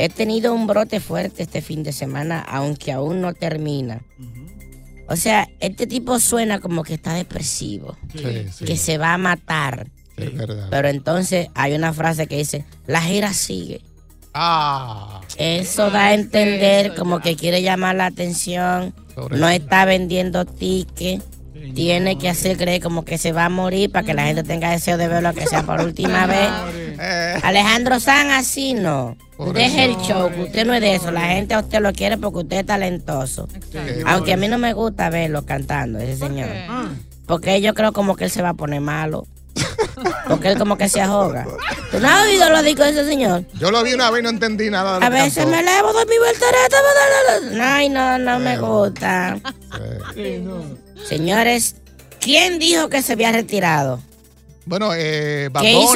He 0.00 0.08
tenido 0.08 0.54
un 0.54 0.68
brote 0.68 1.00
fuerte 1.00 1.42
este 1.42 1.60
fin 1.60 1.82
de 1.82 1.92
semana, 1.92 2.40
aunque 2.40 2.92
aún 2.92 3.20
no 3.20 3.34
termina. 3.34 4.00
O 5.08 5.16
sea, 5.16 5.48
este 5.58 5.88
tipo 5.88 6.20
suena 6.20 6.60
como 6.60 6.84
que 6.84 6.94
está 6.94 7.14
depresivo, 7.14 7.96
Sí, 8.12 8.46
sí. 8.52 8.64
que 8.64 8.76
se 8.76 8.96
va 8.96 9.14
a 9.14 9.18
matar. 9.18 9.88
Es 10.16 10.32
verdad. 10.36 10.68
Pero 10.70 10.86
entonces 10.88 11.48
hay 11.54 11.72
una 11.74 11.92
frase 11.92 12.28
que 12.28 12.36
dice, 12.36 12.64
la 12.86 13.00
gira 13.02 13.32
sigue. 13.32 13.80
Ah. 14.34 15.20
Eso 15.36 15.90
da 15.90 16.06
a 16.06 16.14
entender 16.14 16.94
como 16.94 17.18
que 17.20 17.34
quiere 17.34 17.62
llamar 17.62 17.96
la 17.96 18.06
atención, 18.06 18.94
no 19.32 19.48
está 19.48 19.84
vendiendo 19.84 20.44
tickets, 20.44 21.24
tiene 21.74 22.18
que 22.18 22.28
hacer 22.28 22.56
creer 22.56 22.80
como 22.80 23.04
que 23.04 23.18
se 23.18 23.32
va 23.32 23.46
a 23.46 23.48
morir 23.48 23.90
para 23.90 24.06
que 24.06 24.14
la 24.14 24.26
gente 24.26 24.44
tenga 24.44 24.70
deseo 24.70 24.96
de 24.96 25.08
verlo 25.08 25.32
que 25.34 25.46
sea 25.46 25.64
por 25.64 25.80
última 25.84 26.26
vez. 26.26 27.40
Alejandro 27.42 27.98
San 27.98 28.30
así 28.30 28.74
no. 28.74 29.16
Deje 29.54 29.84
el 29.84 29.96
show, 29.98 30.30
que 30.32 30.42
usted 30.42 30.66
no 30.66 30.74
es 30.74 30.80
de 30.80 30.94
eso. 30.96 31.10
La 31.12 31.26
gente 31.28 31.54
a 31.54 31.60
usted 31.60 31.80
lo 31.80 31.92
quiere 31.92 32.16
porque 32.16 32.38
usted 32.40 32.58
es 32.58 32.66
talentoso. 32.66 33.48
Aunque 34.06 34.32
a 34.32 34.36
mí 34.36 34.48
no 34.48 34.58
me 34.58 34.72
gusta 34.72 35.10
verlo 35.10 35.44
cantando, 35.46 35.98
ese 35.98 36.16
señor. 36.16 36.48
Porque 37.26 37.60
yo 37.60 37.74
creo 37.74 37.92
como 37.92 38.16
que 38.16 38.24
él 38.24 38.30
se 38.30 38.42
va 38.42 38.50
a 38.50 38.54
poner 38.54 38.80
malo. 38.80 39.26
Porque 40.28 40.48
él 40.48 40.58
como 40.58 40.76
que 40.78 40.88
se 40.88 41.00
ahoga. 41.00 41.44
¿Tú 41.90 41.98
no 41.98 42.08
has 42.08 42.26
oído 42.26 42.48
lo 42.50 42.62
dicho 42.62 42.84
de 42.84 42.90
ese 42.90 43.04
señor? 43.04 43.44
Yo 43.58 43.70
lo 43.72 43.82
vi 43.82 43.92
una 43.94 44.08
vez 44.10 44.20
y 44.20 44.22
no 44.22 44.30
entendí 44.30 44.70
nada. 44.70 44.94
de 44.94 45.00
lo 45.00 45.06
A 45.06 45.08
veces 45.08 45.44
cantó. 45.44 45.50
me 45.50 45.60
elevo, 45.60 45.92
doy 45.92 46.04
mi 46.06 46.18
voltereta. 46.18 47.74
Ay, 47.76 47.88
no, 47.88 48.18
no 48.18 48.38
me 48.38 48.56
gusta. 48.58 49.38
Señores, 51.08 51.76
¿quién 52.20 52.58
dijo 52.58 52.88
que 52.88 53.02
se 53.02 53.14
había 53.14 53.32
retirado? 53.32 54.00
Bueno, 54.68 54.90
eh, 54.94 55.48
Bad 55.50 55.62
Que 55.62 55.72
hizo 55.72 55.90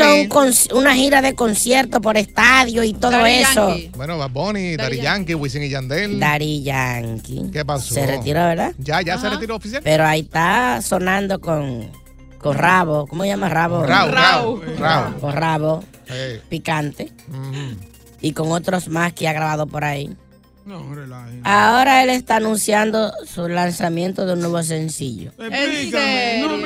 un 0.73 0.79
una 0.79 0.95
gira 0.95 1.21
de 1.21 1.35
concierto 1.35 2.01
por 2.01 2.17
estadio 2.17 2.83
y 2.83 2.95
todo 2.95 3.11
Daddy 3.13 3.33
eso. 3.35 3.69
Yankee. 3.69 3.91
Bueno, 3.95 4.17
Bad 4.17 4.31
Bunny, 4.31 4.77
Daddy 4.77 5.01
Yankee, 5.01 5.35
Wisin 5.35 5.63
y 5.65 5.69
Yandel. 5.69 6.19
Daddy 6.19 6.63
Yankee. 6.63 7.51
¿Qué 7.53 7.67
pasó? 7.67 7.93
Se 7.93 8.07
retiró, 8.07 8.41
¿verdad? 8.41 8.73
Ya, 8.79 9.03
ya 9.03 9.19
se 9.19 9.29
retiró 9.29 9.57
oficial. 9.57 9.83
Pero 9.85 10.07
ahí 10.07 10.21
está 10.21 10.81
sonando 10.81 11.39
con, 11.39 11.91
con 12.39 12.57
rabo. 12.57 13.07
¿Cómo 13.07 13.25
se 13.25 13.29
llama 13.29 13.51
rabo? 13.51 13.85
Rabo, 13.85 14.11
rabo, 14.11 14.63
rabo. 14.79 15.21
Con 15.21 15.33
rabo. 15.33 15.85
Eh, 16.09 16.41
Picante. 16.49 17.13
Y 18.23 18.33
con 18.33 18.51
otros 18.53 18.89
más 18.89 19.13
que 19.13 19.29
ha 19.29 19.35
grabado 19.35 19.67
por 19.67 19.85
ahí. 19.85 20.17
No, 20.65 20.95
relaje. 20.95 21.41
Ahora 21.43 22.05
él 22.05 22.11
está 22.11 22.37
anunciando 22.37 23.13
su 23.27 23.49
lanzamiento 23.49 24.25
de 24.27 24.35
un 24.35 24.41
nuevo 24.41 24.63
sencillo. 24.63 25.33
Explícame. 25.39 26.41
No, 26.41 26.57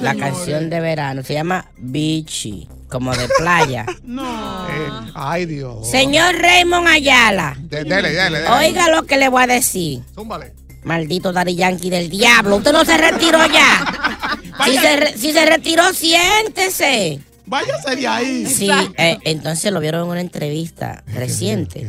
La 0.00 0.12
señores. 0.12 0.34
canción 0.34 0.70
de 0.70 0.80
verano 0.80 1.22
se 1.22 1.34
llama 1.34 1.66
Beachy, 1.78 2.68
como 2.88 3.14
de 3.14 3.28
playa. 3.38 3.86
No. 4.04 4.66
eh, 4.68 4.90
ay, 5.14 5.46
Dios. 5.46 5.90
Señor 5.90 6.34
Raymond 6.36 6.86
Ayala, 6.88 7.56
De- 7.60 7.84
dele, 7.84 8.12
dele, 8.12 8.38
dele. 8.40 8.48
oiga 8.50 8.88
lo 8.90 9.04
que 9.04 9.16
le 9.16 9.28
voy 9.28 9.42
a 9.42 9.46
decir. 9.46 10.02
Zúmbale. 10.14 10.52
Maldito 10.84 11.32
Daddy 11.32 11.56
Yankee 11.56 11.90
del 11.90 12.08
diablo, 12.08 12.56
usted 12.56 12.72
no 12.72 12.84
se 12.84 12.96
retiró 12.96 13.38
ya. 13.46 14.38
Si 14.64 14.74
se, 14.78 14.96
re- 14.96 15.18
si 15.18 15.32
se 15.32 15.44
retiró, 15.44 15.92
siéntese. 15.92 17.20
Váyase 17.44 17.94
de 17.96 18.06
ahí. 18.08 18.46
Sí, 18.46 18.70
eh, 18.96 19.18
entonces 19.24 19.70
lo 19.70 19.80
vieron 19.80 20.04
en 20.04 20.08
una 20.12 20.20
entrevista 20.22 21.04
reciente, 21.08 21.86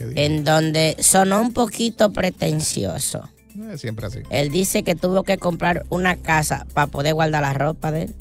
en 0.00 0.44
donde 0.44 0.96
sonó 1.00 1.40
un 1.40 1.52
poquito 1.52 2.12
pretencioso. 2.12 3.28
Siempre 3.76 4.06
así. 4.06 4.20
Él 4.30 4.50
dice 4.50 4.82
que 4.82 4.94
tuvo 4.94 5.22
que 5.22 5.38
comprar 5.38 5.84
una 5.88 6.16
casa 6.16 6.66
para 6.74 6.86
poder 6.86 7.14
guardar 7.14 7.42
la 7.42 7.52
ropa 7.52 7.92
de 7.92 8.02
él. 8.02 8.14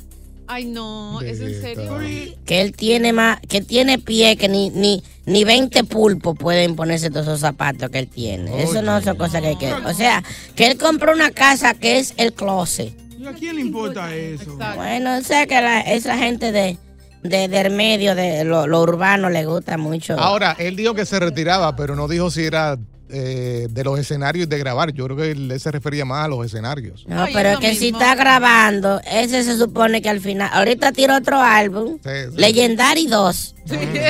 Ay, 0.48 0.66
no, 0.66 1.22
¿es 1.22 1.40
en 1.40 1.60
serio? 1.60 1.98
Que 2.46 2.62
él 2.62 2.74
tiene 2.74 3.14
más, 3.14 3.40
que 3.42 3.62
tiene 3.62 3.98
pie 3.98 4.38
que 4.38 4.48
ni, 4.48 4.70
ni, 4.70 5.04
ni 5.26 5.44
20 5.44 5.86
pulpos 5.86 6.38
pueden 6.38 6.76
ponerse 6.76 7.10
todos 7.10 7.26
esos 7.26 7.40
zapatos 7.40 7.90
que 7.90 8.00
él 8.00 8.08
tiene. 8.08 8.62
Eso 8.62 8.84
no 8.84 9.02
son 9.02 9.18
cosas 9.18 9.42
que 9.42 9.48
hay 9.48 9.56
que. 9.56 9.74
O 9.74 9.94
sea, 9.94 10.24
que 10.56 10.68
él 10.68 10.78
compró 10.78 11.14
una 11.14 11.32
casa 11.32 11.74
que 11.74 11.98
es 11.98 12.14
el 12.18 12.34
closet. 12.34 12.94
¿Y 13.18 13.26
a 13.26 13.34
quién 13.34 13.56
le 13.56 13.62
importa 13.62 14.14
eso? 14.14 14.56
Bueno, 14.76 15.18
o 15.18 15.22
sea 15.22 15.48
que 15.48 15.60
la, 15.60 15.82
esa 15.82 16.16
gente 16.16 16.52
de, 16.52 16.78
de, 17.24 17.48
del 17.48 17.74
medio, 17.74 18.14
de 18.14 18.44
lo, 18.44 18.68
lo 18.68 18.82
urbano, 18.82 19.32
le 19.32 19.46
gusta 19.46 19.78
mucho. 19.78 20.14
Ahora, 20.20 20.56
él 20.60 20.76
dijo 20.76 20.94
que 20.94 21.08
se 21.08 21.20
retiraba, 21.20 21.76
pero 21.76 21.96
no 21.96 22.08
dijo 22.08 22.30
si 22.30 22.44
era 22.44 22.78
eh, 23.10 23.68
de 23.70 23.84
los 23.84 24.00
escenarios 24.00 24.50
de 24.50 24.58
grabar. 24.58 24.92
Yo 24.92 25.06
creo 25.06 25.18
que 25.18 25.32
él 25.32 25.60
se 25.60 25.72
refería 25.72 26.06
más 26.06 26.26
a 26.26 26.28
los 26.28 26.46
escenarios. 26.46 27.06
No, 27.08 27.26
pero 27.34 27.50
es 27.50 27.58
que 27.60 27.76
si 27.76 27.90
está 27.90 28.16
grabando, 28.16 29.00
ese 29.10 29.44
se 29.44 29.58
supone 29.58 30.02
que 30.02 30.10
al 30.10 30.22
final. 30.22 30.50
Ahorita 30.52 30.92
tira 30.92 31.18
otro 31.18 31.40
álbum, 31.40 32.00
Legendary 32.36 33.08
2. 33.08 33.56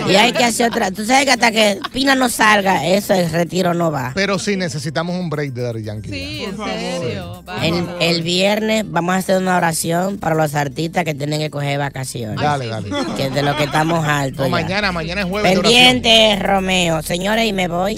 Y 0.09 0.15
hay 0.15 0.33
que 0.33 0.43
hacer 0.43 0.69
otra. 0.69 0.91
Tú 0.91 1.05
sabes 1.05 1.25
que 1.25 1.31
hasta 1.31 1.51
que 1.51 1.79
Pina 1.93 2.15
no 2.15 2.29
salga, 2.29 2.85
eso 2.85 3.13
el 3.13 3.29
retiro 3.31 3.73
no 3.73 3.91
va. 3.91 4.11
Pero 4.13 4.37
sí 4.37 4.57
necesitamos 4.57 5.15
un 5.17 5.29
break 5.29 5.53
de 5.53 5.61
Daddy 5.61 5.83
Yankee. 5.83 6.09
Sí, 6.09 6.43
en 6.43 6.57
serio. 6.57 7.43
El, 7.61 7.87
el 8.01 8.21
viernes 8.23 8.83
vamos 8.87 9.15
a 9.15 9.17
hacer 9.17 9.37
una 9.37 9.57
oración 9.57 10.17
para 10.17 10.35
los 10.35 10.55
artistas 10.55 11.05
que 11.05 11.13
tienen 11.13 11.39
que 11.39 11.49
coger 11.49 11.79
vacaciones. 11.79 12.39
Dale, 12.41 12.67
dale. 12.67 12.89
Que 13.15 13.27
es 13.27 13.33
de 13.33 13.43
lo 13.43 13.55
que 13.55 13.63
estamos 13.63 14.05
altos. 14.05 14.41
O 14.41 14.45
ya. 14.45 14.51
mañana, 14.51 14.91
mañana 14.91 15.21
es 15.21 15.27
jueves. 15.27 15.53
Pendiente, 15.53 16.37
Romeo. 16.41 17.01
Señores, 17.01 17.45
y 17.47 17.53
me 17.53 17.67
voy. 17.67 17.97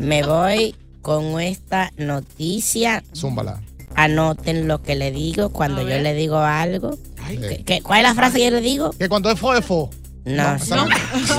Me 0.00 0.22
voy 0.22 0.74
con 1.02 1.40
esta 1.40 1.90
noticia. 1.96 3.02
Zúmbala. 3.14 3.60
Anoten 3.94 4.68
lo 4.68 4.82
que 4.82 4.94
le 4.94 5.10
digo 5.10 5.50
cuando 5.50 5.82
yo 5.82 5.98
le 5.98 6.14
digo 6.14 6.38
algo. 6.38 6.96
¿Qué- 7.28 7.62
qué- 7.64 7.82
¿Cuál 7.82 8.00
es 8.00 8.04
la 8.08 8.14
frase 8.14 8.38
que 8.38 8.44
yo 8.46 8.50
le 8.50 8.60
digo? 8.60 8.90
Que 8.98 9.08
cuando 9.08 9.30
es 9.30 9.38
fo, 9.38 9.54
es 9.54 9.64
fo. 9.64 9.90
No, 10.24 10.58
sí. 10.58 10.72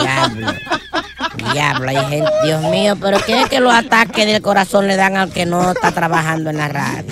Diablo. 0.02 0.48
Diablo, 1.54 1.90
hay 1.90 1.96
gente. 2.10 2.30
Dios 2.46 2.62
mío, 2.70 2.96
pero 3.00 3.18
¿qué 3.26 3.42
es 3.42 3.50
que 3.50 3.60
los 3.60 3.74
ataques 3.74 4.26
del 4.26 4.42
corazón 4.42 4.88
le 4.88 4.96
dan 4.98 5.16
al 5.18 5.32
que 5.32 5.46
no 5.46 5.72
está 5.72 5.92
trabajando 5.92 6.50
en 6.50 6.58
la 6.58 6.68
radio? 6.68 7.06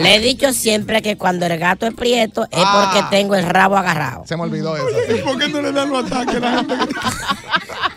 Le 0.00 0.16
he 0.16 0.20
dicho 0.20 0.52
siempre 0.52 1.02
que 1.02 1.16
cuando 1.16 1.46
el 1.46 1.56
gato 1.58 1.86
es 1.86 1.94
prieto 1.94 2.44
es 2.50 2.58
Ah. 2.64 2.90
porque 2.92 3.16
tengo 3.16 3.36
el 3.36 3.44
rabo 3.46 3.76
agarrado. 3.76 4.24
Se 4.26 4.36
me 4.36 4.42
olvidó 4.42 4.76
eso. 4.76 4.86
¿Y 5.14 5.20
por 5.22 5.38
qué 5.38 5.48
no 5.48 5.62
le 5.62 5.70
dan 5.72 5.88
los 5.90 6.10
ataques 6.10 6.34
a 6.36 6.40
la 6.40 6.50
gente? 6.58 6.74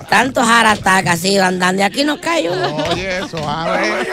Tantos 0.10 0.46
heart 0.46 0.86
así 1.08 1.38
andando. 1.38 1.82
Y 1.82 1.86
aquí 1.86 2.04
no 2.04 2.20
cae 2.20 2.50
uno. 2.50 2.76
Oye, 2.76 3.20
eso, 3.20 3.38
a 3.48 3.72
ver. 3.72 4.08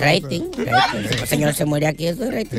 Rating, 0.00 0.50
rating. 0.56 1.18
El 1.20 1.26
señor 1.26 1.54
se 1.54 1.64
muere 1.64 1.86
aquí, 1.86 2.06
eso 2.06 2.24
es 2.24 2.34
rating. 2.34 2.58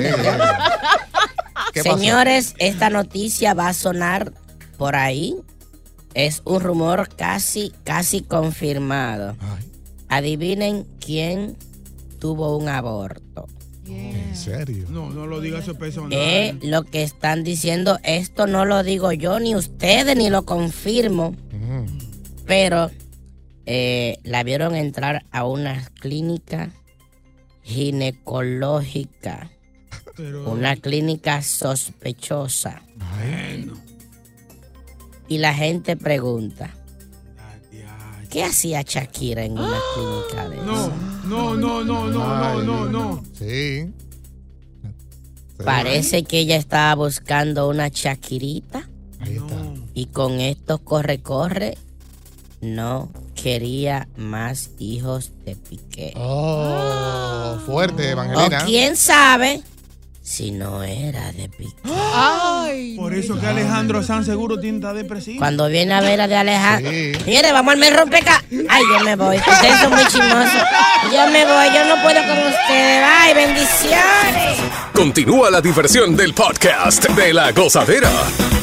Señores, 1.74 2.56
esta 2.60 2.90
noticia 2.90 3.54
va 3.54 3.70
a 3.70 3.74
sonar 3.74 4.34
por 4.78 4.96
ahí. 4.96 5.36
Es 6.14 6.42
un 6.46 6.60
rumor 6.62 7.10
casi, 7.16 7.74
casi 7.84 8.22
confirmado. 8.22 9.36
Adivinen 10.10 10.86
quién 11.00 11.56
tuvo 12.20 12.58
un 12.58 12.68
aborto. 12.68 13.48
¿En 13.88 14.36
serio? 14.36 14.86
No, 14.90 15.10
no 15.10 15.28
lo 15.28 15.42
digas 15.42 15.64
eso 15.64 15.72
es 15.72 15.78
personal. 15.78 16.14
Eh, 16.14 16.58
lo 16.62 16.84
que 16.84 17.04
están 17.04 17.44
diciendo, 17.44 18.00
esto 18.04 18.48
no 18.48 18.66
lo 18.66 18.84
digo 18.84 19.12
yo, 19.12 19.40
ni 19.40 19.56
ustedes, 19.56 20.16
ni 20.16 20.30
lo 20.30 20.46
confirmo. 20.46 21.36
Pero 22.52 22.92
eh, 23.66 24.20
la 24.26 24.44
vieron 24.44 24.76
entrar 24.76 25.24
a 25.32 25.46
una 25.46 25.86
clínica 26.02 26.70
ginecológica. 27.64 29.50
Una 30.46 30.76
clínica 30.76 31.44
sospechosa. 31.44 32.82
Y 35.30 35.38
la 35.38 35.54
gente 35.54 35.96
pregunta, 35.96 36.72
¿qué 38.30 38.44
hacía 38.44 38.82
Shakira 38.82 39.46
en 39.46 39.54
una 39.54 39.80
clínica 39.96 40.50
de 40.50 40.58
No, 40.58 40.74
eso? 40.74 40.94
no, 41.24 41.56
no, 41.56 41.86
no, 41.86 42.08
no, 42.10 42.38
no, 42.38 42.62
no, 42.64 42.86
no. 42.90 43.24
Sí. 43.40 43.94
Parece 45.64 46.26
que 46.26 46.40
ella 46.40 46.58
estaba 46.58 46.96
buscando 46.96 47.70
una 47.70 47.88
Shakirita. 47.88 48.90
Y 49.94 50.08
con 50.08 50.42
esto 50.42 50.80
corre, 50.80 51.22
corre, 51.22 51.78
no 52.62 53.10
quería 53.42 54.08
más 54.18 54.70
hijos 54.80 55.32
de 55.46 55.56
Piqué. 55.56 56.14
Oh, 56.16 57.58
fuerte, 57.66 58.08
O 58.08 58.12
Evangelina. 58.12 58.66
quién 58.66 58.96
sabe 58.96 59.62
si 60.22 60.52
no 60.52 60.84
era 60.84 61.32
de 61.32 61.50
Piqué. 61.50 61.74
Ay. 62.14 62.96
Por 62.96 63.14
eso 63.14 63.40
que 63.40 63.48
Alejandro 63.48 64.04
San 64.04 64.24
seguro 64.24 64.60
tiene 64.60 64.78
esta 64.78 64.94
depresiva. 64.94 65.40
Cuando 65.40 65.68
viene 65.68 65.94
a 65.94 66.02
ver 66.02 66.22
a 66.22 66.28
de 66.28 66.36
Alejandro. 66.36 66.92
Mire, 67.26 67.52
vamos 67.52 67.74
al 67.74 67.80
mes 67.80 67.96
rompeca. 67.96 68.44
Ay, 68.70 68.84
yo 68.94 69.04
me 69.04 69.16
voy. 69.16 69.38
Ustedes 69.38 69.80
son 69.82 69.90
muy 69.92 70.04
chismosos. 70.06 70.62
Yo 71.12 71.28
me 71.32 71.46
voy, 71.46 71.66
yo 71.74 71.86
no 71.96 72.02
puedo 72.04 72.22
con 72.22 72.38
ustedes. 72.38 73.04
Ay, 73.06 73.34
bendiciones. 73.34 74.58
Continúa 74.94 75.50
la 75.50 75.62
diversión 75.62 76.16
del 76.16 76.34
podcast 76.34 77.10
de 77.10 77.34
la 77.34 77.52
gozadera. 77.52 78.12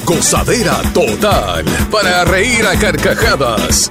Gozadera 0.08 0.80
total. 0.94 1.62
Para 1.90 2.24
reír 2.24 2.66
a 2.66 2.74
carcajadas. 2.78 3.90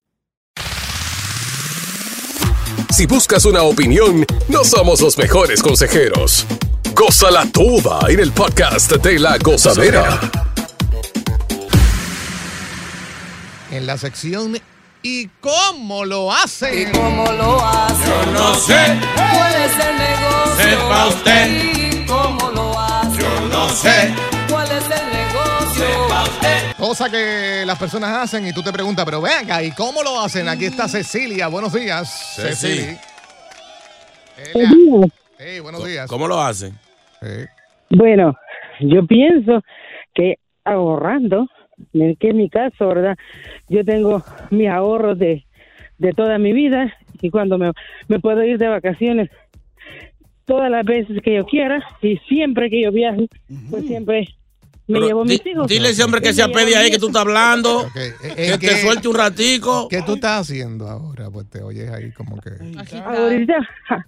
Si 2.91 3.05
buscas 3.05 3.45
una 3.45 3.63
opinión, 3.63 4.25
no 4.49 4.63
somos 4.63 5.01
los 5.01 5.17
mejores 5.17 5.63
consejeros. 5.63 6.45
Gózala 6.93 7.45
toda 7.51 8.09
en 8.09 8.19
el 8.19 8.31
podcast 8.31 8.91
de 8.91 9.17
la 9.17 9.37
gozadera. 9.37 10.19
En 13.71 13.87
la 13.87 13.97
sección 13.97 14.57
¿Y 15.03 15.29
cómo 15.39 16.05
lo 16.05 16.31
hacen? 16.31 16.89
¿Y 16.89 16.91
cómo 16.91 17.31
lo 17.31 17.59
hacen? 17.59 18.05
Yo 18.05 18.31
no 18.33 18.53
sé. 18.53 18.99
¿Cuál 19.15 19.53
es 19.55 19.73
el 19.73 19.97
negocio? 19.97 20.63
Sepa 20.63 21.07
usted. 21.07 21.47
¿Y 21.49 22.05
cómo 22.05 22.51
lo 22.51 22.79
hacen? 22.79 23.19
Yo 23.19 23.47
no 23.47 23.69
sé. 23.69 24.13
¿Cuál 24.47 24.67
es 24.67 24.83
el 24.83 24.89
negocio? 24.89 25.20
Cosa 26.77 27.09
que 27.09 27.63
las 27.65 27.77
personas 27.77 28.09
hacen 28.17 28.45
y 28.47 28.53
tú 28.53 28.61
te 28.63 28.71
preguntas, 28.71 29.05
pero 29.05 29.21
venga, 29.21 29.61
¿y 29.63 29.71
cómo 29.71 30.01
lo 30.03 30.19
hacen? 30.19 30.47
Aquí 30.49 30.65
está 30.65 30.87
Cecilia. 30.87 31.47
Buenos 31.47 31.73
días. 31.73 32.35
Ceci. 32.35 32.67
Cecilia. 32.67 32.99
Buenos 34.53 35.09
Hey, 35.37 35.59
buenos 35.59 35.85
días. 35.85 36.07
¿Cómo 36.07 36.27
lo 36.27 36.39
hacen? 36.41 36.73
Bueno, 37.89 38.35
yo 38.79 39.05
pienso 39.05 39.61
que 40.13 40.35
ahorrando, 40.65 41.47
en- 41.93 42.15
que 42.15 42.29
en 42.29 42.37
mi 42.37 42.49
caso, 42.49 42.87
¿verdad? 42.87 43.15
Yo 43.69 43.83
tengo 43.85 44.23
mis 44.49 44.69
ahorros 44.69 45.17
de, 45.19 45.45
de 45.97 46.11
toda 46.13 46.37
mi 46.39 46.51
vida 46.53 46.93
y 47.21 47.29
cuando 47.29 47.57
me, 47.57 47.71
me 48.07 48.19
puedo 48.19 48.43
ir 48.43 48.57
de 48.57 48.67
vacaciones 48.67 49.29
todas 50.45 50.69
las 50.71 50.83
veces 50.85 51.21
que 51.23 51.35
yo 51.35 51.45
quiera 51.45 51.83
y 52.01 52.17
siempre 52.27 52.69
que 52.69 52.81
yo 52.81 52.91
viaje, 52.91 53.27
pues 53.69 53.85
siempre 53.85 54.27
me 54.91 54.99
Pero 54.99 55.07
llevo 55.07 55.25
mis 55.25 55.45
hijos. 55.45 55.67
Dile 55.67 55.87
a 55.87 55.91
ese 55.91 56.03
hombre 56.03 56.21
que 56.21 56.33
se 56.33 56.43
apede 56.43 56.75
ahí 56.75 56.91
que 56.91 56.99
tú 56.99 57.07
estás 57.07 57.21
hablando. 57.21 57.89
que 57.93 58.57
te 58.59 58.81
suelte 58.81 59.07
un 59.07 59.15
ratico. 59.15 59.87
¿Qué 59.87 60.01
tú 60.03 60.15
estás 60.15 60.41
haciendo 60.41 60.87
ahora? 60.87 61.29
Pues 61.29 61.49
te 61.49 61.61
oyes 61.61 61.89
ahí 61.91 62.11
como 62.11 62.37
que. 62.39 62.51
Ahorita, 62.99 63.53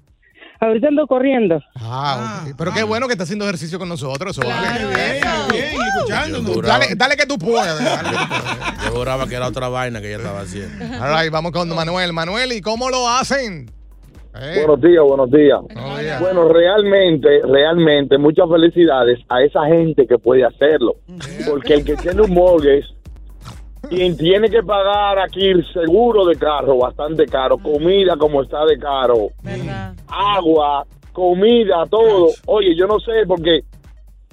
ahorita 0.59 0.87
ando 0.87 1.07
corriendo. 1.07 1.59
Ah, 1.75 2.43
ok. 2.45 2.55
Pero 2.57 2.73
qué 2.73 2.83
bueno 2.83 3.07
que 3.07 3.13
está 3.13 3.23
haciendo 3.23 3.45
ejercicio 3.45 3.79
con 3.79 3.89
nosotros. 3.89 4.37
Eso 4.37 4.47
vale. 4.47 4.85
Bien, 5.51 5.73
escuchándonos. 5.97 6.61
Dale, 6.61 6.95
dale 6.95 7.15
que 7.15 7.25
tú 7.25 7.37
puedas. 7.37 7.83
dale 7.83 8.09
que 8.09 8.15
tú 8.15 8.27
puedas. 8.29 8.83
Yo 8.85 8.91
juraba 8.91 9.27
que 9.27 9.35
era 9.35 9.47
otra 9.47 9.69
vaina 9.69 10.01
que 10.01 10.07
ella 10.07 10.17
estaba 10.17 10.41
haciendo. 10.41 10.85
All 11.03 11.21
right, 11.21 11.31
vamos 11.31 11.51
con 11.51 11.69
Manuel. 11.69 12.13
Manuel, 12.13 12.51
¿y 12.53 12.61
cómo 12.61 12.89
lo 12.89 13.09
hacen? 13.09 13.71
Eh, 14.35 14.53
Buenos 14.65 14.81
días, 14.81 15.03
buenos 15.03 15.29
días. 15.31 15.59
Bueno, 16.19 16.47
realmente, 16.49 17.41
realmente, 17.43 18.17
muchas 18.17 18.49
felicidades 18.49 19.19
a 19.29 19.43
esa 19.43 19.65
gente 19.67 20.07
que 20.07 20.17
puede 20.17 20.43
hacerlo. 20.43 20.95
Porque 21.49 21.75
el 21.75 21.85
que 21.85 21.95
tiene 21.95 22.21
un 22.21 22.31
mortgage, 22.33 22.85
quien 23.89 24.17
tiene 24.17 24.49
que 24.49 24.63
pagar 24.63 25.19
aquí 25.19 25.47
el 25.49 25.65
seguro 25.71 26.25
de 26.25 26.35
carro, 26.35 26.77
bastante 26.77 27.25
caro, 27.27 27.57
comida 27.59 28.15
como 28.17 28.41
está 28.41 28.65
de 28.65 28.79
caro, 28.79 29.29
agua, 30.07 30.85
comida, 31.11 31.85
todo. 31.89 32.29
Oye, 32.47 32.75
yo 32.75 32.87
no 32.87 32.99
sé, 32.99 33.11
porque 33.27 33.61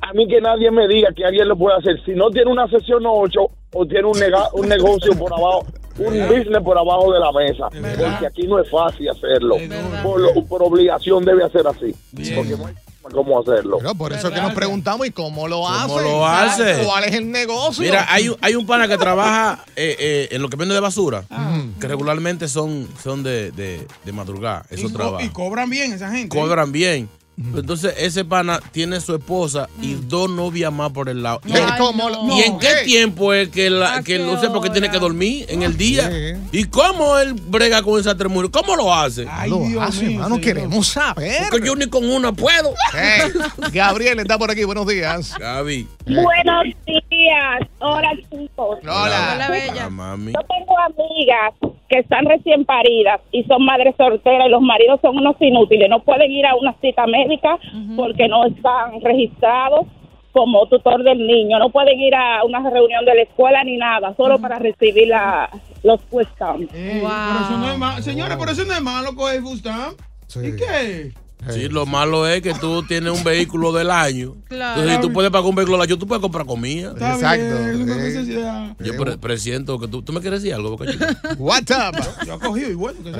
a 0.00 0.12
mí 0.14 0.26
que 0.26 0.40
nadie 0.40 0.70
me 0.70 0.88
diga 0.88 1.10
que 1.14 1.26
alguien 1.26 1.46
lo 1.46 1.56
puede 1.58 1.76
hacer. 1.76 2.02
Si 2.06 2.12
no 2.12 2.30
tiene 2.30 2.50
una 2.50 2.66
sesión 2.68 3.02
8 3.06 3.40
o 3.74 3.86
tiene 3.86 4.06
un, 4.06 4.14
nega- 4.14 4.48
un 4.54 4.66
negocio 4.68 5.12
por 5.18 5.30
abajo, 5.32 5.66
un 5.98 6.28
business 6.28 6.62
por 6.64 6.78
abajo 6.78 7.12
de 7.12 7.20
la 7.20 7.32
mesa. 7.32 7.68
Porque 7.70 8.26
aquí 8.26 8.46
no 8.46 8.58
es 8.60 8.70
fácil 8.70 9.08
hacerlo. 9.10 9.56
Por, 10.02 10.20
lo- 10.20 10.44
por 10.44 10.62
obligación 10.62 11.24
debe 11.24 11.44
hacer 11.44 11.66
así. 11.66 11.94
Porque 12.34 12.56
no 12.56 12.66
hay 12.66 12.74
cómo 13.12 13.40
hacerlo. 13.40 13.78
Pero 13.78 13.94
por 13.96 14.12
eso 14.12 14.28
es 14.28 14.34
que 14.34 14.40
nos 14.40 14.52
preguntamos, 14.52 15.04
¿y 15.06 15.10
cómo 15.10 15.48
lo 15.48 15.66
hace? 15.68 15.88
¿Cómo 15.88 16.00
lo 16.00 16.26
hace? 16.26 16.84
¿Cuál 16.84 17.04
es 17.04 17.14
el 17.14 17.30
negocio? 17.30 17.82
Mira, 17.82 18.06
hay, 18.08 18.28
un- 18.28 18.36
hay 18.40 18.54
un 18.54 18.66
pana 18.66 18.86
que 18.86 18.96
trabaja 18.98 19.64
eh, 19.74 19.96
eh, 19.98 20.28
en 20.30 20.42
lo 20.42 20.48
que 20.48 20.56
vende 20.56 20.74
de 20.74 20.80
basura, 20.80 21.24
Ah. 21.30 21.60
que 21.80 21.88
regularmente 21.88 22.46
son, 22.46 22.86
son 23.02 23.22
de, 23.24 23.50
de, 23.52 23.86
de 24.04 24.12
madrugada. 24.12 24.64
Eso 24.70 24.86
Y, 24.88 24.92
trabaja. 24.92 25.24
y 25.24 25.30
cobran 25.30 25.68
bien 25.70 25.92
esa 25.92 26.10
gente. 26.10 26.36
¿eh? 26.36 26.40
Cobran 26.40 26.70
bien. 26.72 27.08
Entonces, 27.38 27.94
ese 27.96 28.24
pana 28.26 28.60
tiene 28.70 29.00
su 29.00 29.14
esposa 29.14 29.66
y 29.80 29.94
dos 29.94 30.28
novias 30.28 30.70
más 30.70 30.90
por 30.92 31.08
el 31.08 31.22
lado. 31.22 31.40
¿Y, 31.46 31.52
Ay, 31.52 31.70
¿cómo 31.78 32.10
lo- 32.10 32.28
¿y 32.36 32.42
en 32.42 32.52
no. 32.52 32.58
qué 32.58 32.74
tiempo 32.84 33.32
es 33.32 33.48
que, 33.48 33.70
la, 33.70 34.02
que 34.02 34.18
no 34.18 34.38
sé 34.38 34.50
por 34.50 34.62
qué 34.62 34.68
tiene 34.68 34.90
que 34.90 34.98
dormir 34.98 35.46
en 35.48 35.62
el 35.62 35.76
día? 35.78 36.10
¿Y 36.52 36.64
cómo 36.64 37.16
él 37.18 37.32
brega 37.32 37.82
con 37.82 37.98
esa 37.98 38.14
tres 38.14 38.30
mujeres? 38.30 38.50
¿Cómo 38.52 38.76
lo 38.76 38.92
hace? 38.94 39.26
lo 39.48 39.80
hace, 39.80 40.12
hermano, 40.12 40.38
queremos 40.38 40.88
saber. 40.88 41.44
Porque 41.50 41.66
yo 41.66 41.76
ni 41.76 41.86
con 41.88 42.04
una 42.10 42.30
puedo. 42.32 42.74
Gabriel 43.72 44.20
está 44.20 44.36
por 44.38 44.50
aquí, 44.50 44.64
buenos 44.64 44.86
días. 44.86 45.34
Gaby. 45.38 45.88
Buenos 46.04 46.64
días. 46.86 47.68
Hola, 47.78 48.10
chicos. 48.30 48.78
Hola. 48.82 49.36
Hola, 49.72 49.88
mami. 49.90 50.32
Yo 50.32 50.40
tengo 50.40 50.78
amigas 50.78 51.54
que 51.90 51.98
están 51.98 52.24
recién 52.24 52.64
paridas 52.64 53.20
y 53.32 53.42
son 53.44 53.64
madres 53.64 53.96
solteras 53.98 54.46
y 54.46 54.50
los 54.50 54.62
maridos 54.62 55.00
son 55.02 55.18
unos 55.18 55.34
inútiles. 55.40 55.90
No 55.90 56.00
pueden 56.04 56.30
ir 56.30 56.46
a 56.46 56.54
una 56.54 56.72
cita 56.80 57.04
médica 57.08 57.58
porque 57.96 58.28
no 58.28 58.46
están 58.46 59.00
registrados 59.02 59.86
como 60.30 60.66
tutor 60.68 61.02
del 61.02 61.26
niño. 61.26 61.58
No 61.58 61.70
pueden 61.70 61.98
ir 61.98 62.14
a 62.14 62.44
una 62.44 62.60
reunión 62.70 63.04
de 63.04 63.16
la 63.16 63.22
escuela 63.22 63.64
ni 63.64 63.76
nada, 63.76 64.14
solo 64.16 64.38
para 64.38 64.60
recibir 64.60 65.08
la, 65.08 65.50
los 65.82 66.00
puestos. 66.02 66.60
Eh, 66.72 67.02
pero 67.02 67.40
eso 67.44 67.58
no 67.58 67.72
es 67.72 67.78
malo. 67.78 68.02
Señores, 68.02 68.36
por 68.36 68.48
eso 68.48 68.64
no 68.64 68.72
es 68.72 68.82
malo 68.82 69.16
coger 69.16 69.42
food 69.42 69.58
stamp. 69.58 70.00
¿Y 70.36 70.54
qué? 70.54 71.12
Sí, 71.48 71.68
lo 71.70 71.86
malo 71.86 72.26
es 72.28 72.42
que 72.42 72.52
tú 72.52 72.82
tienes 72.82 73.12
un 73.16 73.24
vehículo 73.24 73.72
del 73.72 73.90
año. 73.90 74.34
Claro. 74.48 74.80
Entonces, 74.80 74.96
si 74.96 75.00
tú 75.08 75.12
puedes 75.12 75.30
pagar 75.30 75.48
un 75.48 75.54
vehículo 75.54 75.78
del 75.78 75.88
año, 75.88 75.98
tú 75.98 76.06
puedes 76.06 76.20
comprar 76.20 76.44
comida. 76.44 76.90
Está 76.92 77.14
Exacto. 77.14 77.44
bien, 77.44 77.90
hay 77.90 77.98
necesidad. 77.98 78.76
Yo 78.78 78.96
pre- 78.96 79.16
presiento 79.18 79.78
que 79.80 79.88
tú, 79.88 80.02
tú 80.02 80.12
me 80.12 80.20
quieres 80.20 80.42
decir 80.42 80.54
algo, 80.54 80.70
Boca 80.70 80.86
Chica? 80.90 81.16
What's 81.38 81.70
up? 81.70 81.96
Yo 82.26 82.34
he 82.34 82.38
cogido 82.38 82.70
y 82.70 82.74
bueno. 82.74 82.98
Que 83.02 83.12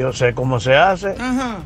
Yo 0.00 0.12
sé 0.12 0.34
cómo 0.34 0.58
se 0.58 0.74
hace. 0.76 1.14
Ajá. 1.18 1.58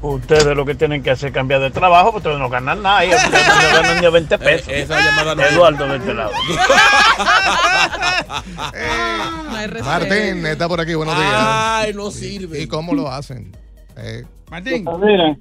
Ustedes 0.00 0.56
lo 0.56 0.64
que 0.64 0.76
tienen 0.76 1.02
que 1.02 1.10
hacer 1.10 1.30
es 1.30 1.34
cambiar 1.34 1.60
de 1.60 1.72
trabajo, 1.72 2.12
porque 2.12 2.28
ustedes 2.28 2.38
no 2.38 2.48
ganan 2.48 2.80
nada. 2.82 3.04
Y 3.04 3.08
ustedes 3.12 3.32
no 3.32 3.82
ganan 3.82 4.00
ni 4.00 4.08
20 4.08 4.38
pesos. 4.38 4.68
Eh, 4.68 4.82
esa 4.82 5.00
llamada 5.00 5.34
no. 5.34 5.42
Eduardo 5.44 5.88
de 5.88 5.96
este 5.96 6.14
lado. 6.14 6.30
Martín 9.84 10.46
está 10.46 10.68
por 10.68 10.80
aquí, 10.80 10.94
buenos 10.94 11.16
días. 11.16 11.32
Ay, 11.34 11.92
no 11.94 12.12
sirve. 12.12 12.62
¿Y 12.62 12.68
cómo 12.68 12.94
lo 12.94 13.10
hacen? 13.10 13.50
Eh, 13.98 14.22
Martín. 14.50 14.84
Mira, 15.00 15.36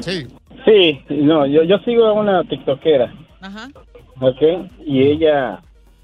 sí. 0.00 0.26
sí, 0.64 1.00
no, 1.10 1.46
yo, 1.46 1.62
yo 1.62 1.78
sigo 1.78 2.04
a 2.06 2.12
una 2.12 2.44
tiktokera, 2.44 3.12
Ajá. 3.40 3.68
¿ok? 4.20 4.42
Y 4.84 5.02
ella 5.02 5.60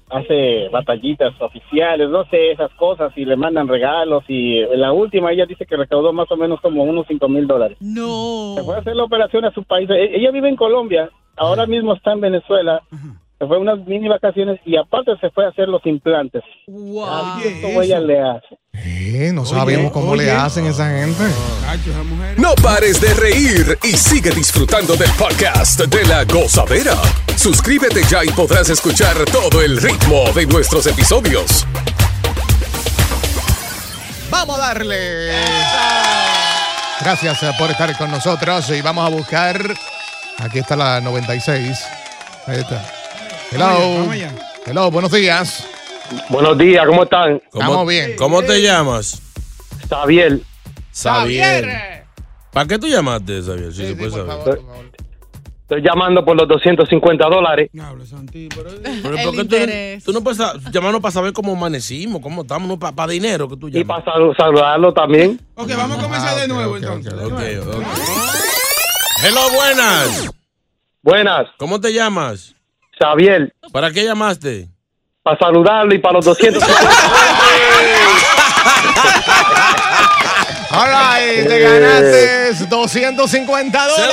hace 0.09 0.69
batallitas 0.69 1.33
oficiales, 1.41 2.09
no 2.09 2.23
sé, 2.25 2.51
esas 2.51 2.71
cosas, 2.75 3.11
y 3.17 3.25
le 3.25 3.35
mandan 3.35 3.67
regalos, 3.67 4.23
y 4.29 4.61
la 4.77 4.93
última 4.93 5.31
ella 5.33 5.45
dice 5.45 5.65
que 5.65 5.75
recaudó 5.75 6.13
más 6.13 6.31
o 6.31 6.37
menos 6.37 6.61
como 6.61 6.83
unos 6.83 7.05
5 7.07 7.27
mil 7.27 7.45
dólares. 7.45 7.77
No. 7.81 8.53
Se 8.55 8.63
fue 8.63 8.75
a 8.75 8.79
hacer 8.79 8.95
la 8.95 9.03
operación 9.03 9.43
a 9.45 9.51
su 9.51 9.63
país. 9.63 9.89
E- 9.89 10.15
Ella 10.15 10.31
vive 10.31 10.47
en 10.47 10.55
Colombia, 10.55 11.09
ahora 11.35 11.65
mismo 11.65 11.93
está 11.93 12.13
en 12.13 12.21
Venezuela, 12.21 12.81
se 13.39 13.45
fue 13.45 13.57
a 13.57 13.59
unas 13.59 13.85
mini 13.85 14.07
vacaciones 14.07 14.59
y 14.65 14.77
aparte 14.77 15.11
se 15.21 15.29
fue 15.29 15.45
a 15.45 15.49
hacer 15.49 15.67
los 15.67 15.85
implantes. 15.85 16.41
Wow. 16.67 17.39
¿Cómo 17.61 17.81
ella 17.83 17.99
le 17.99 18.19
hace? 18.19 18.57
Eh, 18.73 19.31
no 19.33 19.45
sabemos 19.45 19.91
cómo 19.91 20.15
le 20.15 20.31
hacen 20.31 20.65
esa 20.65 20.89
gente. 20.89 21.23
No 22.37 22.55
pares 22.55 22.99
de 22.99 23.13
reír 23.13 23.77
y 23.83 23.89
sigue 23.89 24.31
disfrutando 24.31 24.95
del 24.95 25.11
podcast 25.11 25.81
de 25.81 26.05
la 26.05 26.23
gozadera. 26.25 26.95
Suscríbete 27.35 28.01
ya 28.09 28.25
y 28.25 28.29
podrás 28.29 28.69
escuchar 28.69 29.15
todo 29.31 29.61
el 29.61 29.79
ritmo 29.79 30.31
de 30.33 30.47
nuestros 30.47 30.87
episodios. 30.87 31.65
Vamos 34.31 34.57
a 34.57 34.61
darle. 34.61 35.31
Gracias 37.01 37.39
por 37.59 37.69
estar 37.69 37.95
con 37.97 38.09
nosotros 38.09 38.69
y 38.71 38.81
vamos 38.81 39.05
a 39.05 39.09
buscar. 39.09 39.61
Aquí 40.39 40.59
está 40.59 40.75
la 40.75 41.01
96. 41.01 41.87
Ahí 42.47 42.59
está. 42.59 42.96
Hello. 43.51 44.07
Hello, 44.65 44.91
buenos 44.91 45.11
días. 45.11 45.67
Buenos 46.29 46.57
días, 46.57 46.85
¿cómo 46.85 47.03
están? 47.03 47.41
Estamos 47.53 47.87
bien. 47.87 48.15
¿Cómo 48.17 48.41
te 48.43 48.61
llamas? 48.61 49.21
Xavier. 49.89 50.39
Xavier. 50.93 52.05
¿Para 52.51 52.67
qué 52.67 52.79
tú 52.79 52.87
llamaste, 52.87 53.41
Xavier? 53.41 53.73
Si 53.73 53.85
se 53.87 53.95
puede 53.95 54.11
saber. 54.11 54.61
Estoy 55.61 55.81
llamando 55.81 56.23
por 56.23 56.37
los 56.37 56.47
250 56.47 57.25
dólares. 57.27 57.69
Pero, 57.73 57.89
El 57.97 59.01
¿por 59.01 59.15
qué 59.15 59.23
tú- 59.33 59.41
interés. 59.41 60.03
Tú, 60.03 60.13
no 60.13 60.21
puedes 60.23 60.39
llamarnos 60.71 61.01
para 61.01 61.11
saber 61.11 61.33
cómo 61.33 61.51
amanecimos, 61.53 62.21
cómo 62.21 62.43
estamos, 62.43 62.69
no 62.69 62.79
para 62.79 63.11
dinero 63.11 63.49
que 63.49 63.57
tú 63.57 63.67
Y 63.67 63.71
llamas. 63.83 64.01
para 64.05 64.33
saludarlo 64.37 64.93
también. 64.93 65.39
Ok, 65.55 65.69
vamos 65.75 65.99
a 65.99 66.01
comenzar 66.03 66.39
de 66.39 66.47
nuevo 66.47 66.77
entonces. 66.77 67.11
Ok, 67.13 67.31
ok. 67.33 67.83
Hello, 69.25 69.41
buenas. 69.53 70.29
Buenas. 71.01 71.47
¿Cómo 71.57 71.81
te 71.81 71.91
llamas? 71.93 72.53
Xavier. 72.99 73.53
¿Para 73.71 73.91
qué 73.91 74.03
llamaste? 74.03 74.67
Para 75.23 75.37
saludarlo 75.39 75.93
y 75.93 75.99
para 75.99 76.13
los 76.15 76.25
250 76.25 76.91
All 80.69 80.87
right, 80.89 81.47
te 81.47 81.59
ganaste 81.59 82.65
250 82.69 83.87
dólares. 83.87 84.07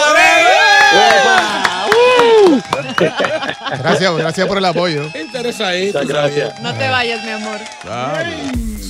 Gracias, 3.81 4.17
gracias 4.17 4.47
por 4.49 4.59
el 4.59 4.65
apoyo. 4.65 5.03
Interesadito, 5.15 5.99
Muchas 6.01 6.09
gracias. 6.09 6.61
No 6.61 6.73
te 6.75 6.89
vayas, 6.89 7.25
mi 7.25 7.31
amor. 7.31 7.59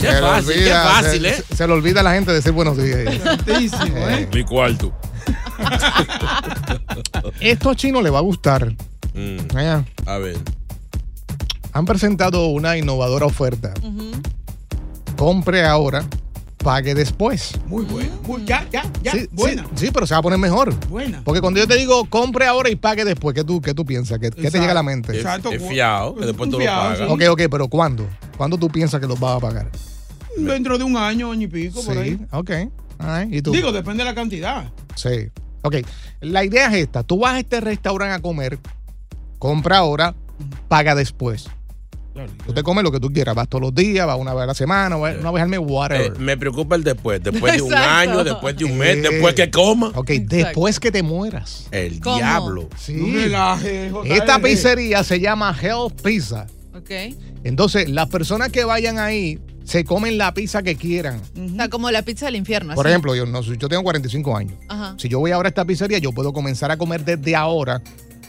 Qué 0.01 0.13
fácil, 0.21 0.55
qué 0.65 0.71
fácil, 0.73 1.23
se, 1.23 1.29
¿eh? 1.29 1.43
se- 1.49 1.57
se 1.57 1.67
le 1.67 1.73
olvida 1.73 2.01
a 2.01 2.03
la 2.03 2.13
gente 2.13 2.33
decir 2.33 2.53
buenos 2.53 2.77
días. 2.77 2.99
¿eh? 2.99 4.29
Mi 4.33 4.45
cuarto. 4.45 4.93
Esto 7.41 7.71
a 7.71 7.75
Chino 7.77 8.03
le 8.03 8.11
va 8.11 8.19
a 8.19 8.23
gustar. 8.23 8.69
Mm. 9.15 9.39
A 10.07 10.19
ver. 10.19 10.37
Han 11.73 11.85
presentado 11.87 12.49
una 12.49 12.77
innovadora 12.77 13.27
oferta. 13.27 13.73
Compre 15.17 15.65
ahora, 15.65 16.05
pague 16.59 16.95
después. 16.95 17.53
Muy 17.67 17.85
buena. 17.85 18.11
Muy, 18.27 18.45
ya, 18.45 18.67
ya, 18.71 18.85
ya. 19.03 19.13
Sí, 19.13 19.29
buena. 19.33 19.65
Sí, 19.75 19.87
sí, 19.87 19.91
pero 19.93 20.07
se 20.07 20.15
va 20.15 20.19
a 20.19 20.23
poner 20.23 20.39
mejor. 20.39 20.75
Buena. 20.89 21.23
Porque 21.25 21.41
cuando 21.41 21.61
yo 21.61 21.67
te 21.67 21.77
digo 21.77 22.05
compre 22.07 22.47
ahora 22.47 22.71
y 22.71 22.77
pague 22.77 23.05
después, 23.05 23.35
¿qué 23.35 23.45
tú, 23.45 23.61
qué 23.61 23.75
tú 23.75 23.85
piensas? 23.85 24.19
¿Qué, 24.19 24.31
qué 24.31 24.51
te 24.51 24.59
llega 24.59 24.73
a 24.73 24.75
la 24.75 24.83
mente? 24.83 25.19
Es, 25.19 25.25
es 25.25 25.69
fiado, 25.69 26.15
que 26.17 26.27
después 26.27 26.51
tú 26.51 26.59
lo 26.59 26.65
pagas. 26.65 27.01
Ok, 27.09 27.23
ok, 27.31 27.43
pero 27.51 27.69
¿cuándo? 27.69 28.07
¿Cuándo 28.37 28.57
tú 28.57 28.69
piensas 28.69 29.01
que 29.01 29.07
los 29.07 29.19
vas 29.21 29.37
a 29.37 29.41
pagar? 29.41 29.71
Dentro 30.37 30.79
de 30.79 30.85
un 30.85 30.97
año, 30.97 31.31
año 31.31 31.43
y 31.43 31.49
pico, 31.49 31.83
por 31.85 31.97
ahí. 31.97 32.17
Sí, 32.17 32.27
ok. 32.33 32.51
Right, 32.99 33.33
¿Y 33.33 33.43
tú? 33.43 33.53
Digo, 33.53 33.73
depende 33.73 34.03
de 34.05 34.11
la 34.11 34.15
cantidad. 34.15 34.73
Sí. 34.95 35.29
Ok. 35.63 35.77
La 36.21 36.45
idea 36.45 36.69
es 36.69 36.75
esta. 36.75 37.03
Tú 37.03 37.19
vas 37.19 37.35
a 37.35 37.39
este 37.41 37.61
restaurante 37.61 38.15
a 38.15 38.21
comer, 38.21 38.59
compra 39.45 39.77
ahora, 39.77 40.15
paga 40.69 40.95
después. 40.95 41.51
Tú 42.47 42.55
te 42.55 42.63
comes 42.63 42.83
lo 42.83 42.91
que 42.91 42.99
tú 42.99 43.13
quieras. 43.13 43.35
Vas 43.35 43.47
todos 43.47 43.61
los 43.61 43.75
días, 43.75 44.07
vas 44.07 44.19
una 44.19 44.33
vez 44.33 44.45
a 44.45 44.47
la 44.47 44.55
semana, 44.55 44.97
vas 44.97 45.17
una 45.19 45.31
vez 45.33 45.43
al 45.43 45.49
mes, 45.51 45.59
Eh, 45.61 45.63
whatever. 45.63 46.19
me 46.19 46.35
preocupa 46.39 46.77
el 46.77 46.83
después. 46.85 47.23
Después 47.23 47.57
de 47.57 47.61
un 47.61 47.73
Exacto. 47.73 47.91
año, 48.11 48.25
después 48.25 48.57
de 48.57 48.65
un 48.65 48.79
mes, 48.79 48.97
Eh. 48.97 49.01
después 49.03 49.35
que 49.35 49.51
coma. 49.51 49.93
Ok, 49.97 50.13
después 50.23 50.81
que 50.81 50.91
te 50.91 51.03
mueras. 51.03 51.67
El 51.73 52.01
¿Cómo? 52.01 52.17
diablo. 52.17 52.69
Sí. 52.79 52.95
No. 53.31 54.03
Esta 54.05 54.39
pizzería 54.39 55.05
se 55.05 55.21
llama 55.21 55.55
Hell 55.61 55.93
Pizza. 56.03 56.47
Ok. 56.75 56.91
Entonces, 57.45 57.91
las 57.91 58.09
personas 58.09 58.49
que 58.49 58.65
vayan 58.65 58.99
ahí 58.99 59.39
se 59.65 59.85
comen 59.85 60.17
la 60.17 60.33
pizza 60.33 60.63
que 60.63 60.77
quieran. 60.77 61.21
O 61.37 61.57
sea, 61.57 61.69
como 61.69 61.91
la 61.91 62.01
pizza 62.01 62.25
del 62.27 62.37
infierno. 62.37 62.75
Por 62.75 62.87
así. 62.87 62.93
ejemplo, 62.93 63.15
yo, 63.15 63.27
no, 63.27 63.43
yo 63.43 63.69
tengo 63.69 63.83
45 63.83 64.35
años. 64.37 64.55
Ajá. 64.69 64.95
Si 64.99 65.11
yo 65.11 65.19
voy 65.19 65.33
ahora 65.33 65.49
a 65.49 65.51
esta 65.51 65.67
pizzería, 65.67 65.99
yo 65.99 66.13
puedo 66.13 66.33
comenzar 66.33 66.71
a 66.71 66.79
comer 66.79 67.05
desde 67.05 67.37
ahora 67.37 67.83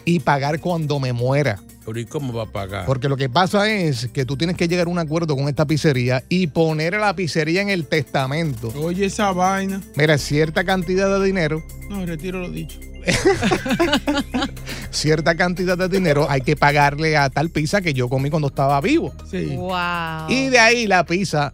y 0.05 0.19
pagar 0.19 0.59
cuando 0.59 0.99
me 0.99 1.11
muera. 1.13 1.59
Pero 1.85 1.99
¿y 1.99 2.05
cómo 2.05 2.33
va 2.33 2.43
a 2.43 2.51
pagar? 2.51 2.85
Porque 2.85 3.07
lo 3.09 3.15
que 3.17 3.29
pasa 3.29 3.69
es 3.69 4.07
que 4.07 4.25
tú 4.25 4.37
tienes 4.37 4.57
que 4.57 4.67
llegar 4.67 4.87
a 4.87 4.89
un 4.89 4.97
acuerdo 4.97 5.35
con 5.35 5.47
esta 5.47 5.65
pizzería 5.65 6.23
y 6.29 6.47
poner 6.47 6.95
a 6.95 6.99
la 6.99 7.15
pizzería 7.15 7.61
en 7.61 7.69
el 7.69 7.85
testamento. 7.85 8.73
Oye, 8.75 9.05
esa 9.05 9.31
vaina. 9.31 9.81
Mira, 9.95 10.17
cierta 10.17 10.63
cantidad 10.63 11.19
de 11.19 11.25
dinero, 11.25 11.63
No, 11.89 12.05
retiro 12.05 12.39
lo 12.39 12.49
dicho. 12.49 12.79
cierta 14.89 15.35
cantidad 15.35 15.77
de 15.77 15.87
dinero 15.87 16.25
hay 16.27 16.41
que 16.41 16.55
pagarle 16.55 17.17
a 17.17 17.29
tal 17.29 17.51
pizza 17.51 17.81
que 17.81 17.93
yo 17.93 18.09
comí 18.09 18.31
cuando 18.31 18.47
estaba 18.47 18.81
vivo. 18.81 19.13
Sí. 19.29 19.55
Wow. 19.55 20.29
Y 20.29 20.49
de 20.49 20.57
ahí 20.57 20.87
la 20.87 21.05
pizza, 21.05 21.53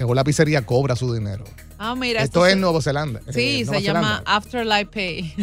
o 0.00 0.14
la 0.14 0.22
pizzería 0.22 0.64
cobra 0.64 0.94
su 0.94 1.12
dinero. 1.12 1.44
Ah, 1.86 1.94
mira. 1.94 2.22
Esto 2.22 2.46
es 2.46 2.54
se- 2.54 2.58
Nueva 2.58 2.80
Zelanda. 2.80 3.20
Sí, 3.30 3.40
eh, 3.40 3.58
se 3.58 3.64
Nueva 3.66 3.80
llama 3.80 4.00
Zelanda. 4.08 4.22
Afterlife 4.36 4.86
Pay. 4.86 5.34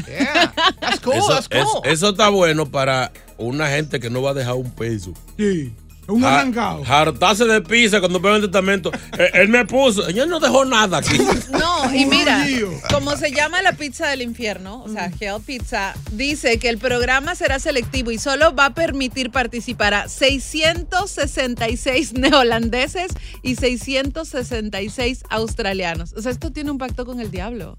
That's 0.79 0.99
cool, 1.01 1.13
eso, 1.15 1.27
that's 1.29 1.47
es- 1.51 1.65
cool. 1.65 1.81
eso 1.85 2.09
está 2.09 2.29
bueno 2.29 2.65
para 2.69 3.11
una 3.37 3.67
gente 3.67 3.99
que 3.99 4.09
no 4.09 4.21
va 4.21 4.31
a 4.31 4.33
dejar 4.33 4.55
un 4.55 4.71
peso. 4.71 5.13
Sí. 5.37 5.73
Un 6.11 6.21
Ja- 6.21 6.39
arrancado. 6.39 6.83
Hartarse 6.85 7.45
de 7.45 7.61
pizza 7.61 7.99
cuando 7.99 8.19
veo 8.19 8.35
el 8.35 8.41
testamento. 8.43 8.91
Eh, 9.17 9.29
él 9.33 9.49
me 9.49 9.65
puso. 9.65 10.07
Él 10.07 10.29
no 10.29 10.39
dejó 10.39 10.63
nada 10.63 10.99
aquí. 10.99 11.17
No, 11.51 11.93
y 11.93 12.05
mira, 12.05 12.45
como 12.91 13.17
se 13.17 13.31
llama 13.31 13.61
la 13.61 13.73
pizza 13.73 14.07
del 14.07 14.21
infierno, 14.21 14.81
o 14.83 14.89
sea, 14.89 15.11
Hell 15.19 15.41
Pizza, 15.45 15.93
dice 16.13 16.57
que 16.59 16.69
el 16.69 16.77
programa 16.77 17.35
será 17.35 17.59
selectivo 17.59 18.11
y 18.11 18.17
solo 18.17 18.55
va 18.55 18.67
a 18.67 18.73
permitir 18.73 19.31
participar 19.31 19.93
a 19.93 20.07
666 20.07 22.13
neolandeses 22.13 23.11
y 23.43 23.55
666 23.55 25.23
australianos. 25.29 26.13
O 26.13 26.21
sea, 26.21 26.31
esto 26.31 26.51
tiene 26.51 26.71
un 26.71 26.77
pacto 26.77 27.05
con 27.05 27.19
el 27.19 27.31
diablo. 27.31 27.77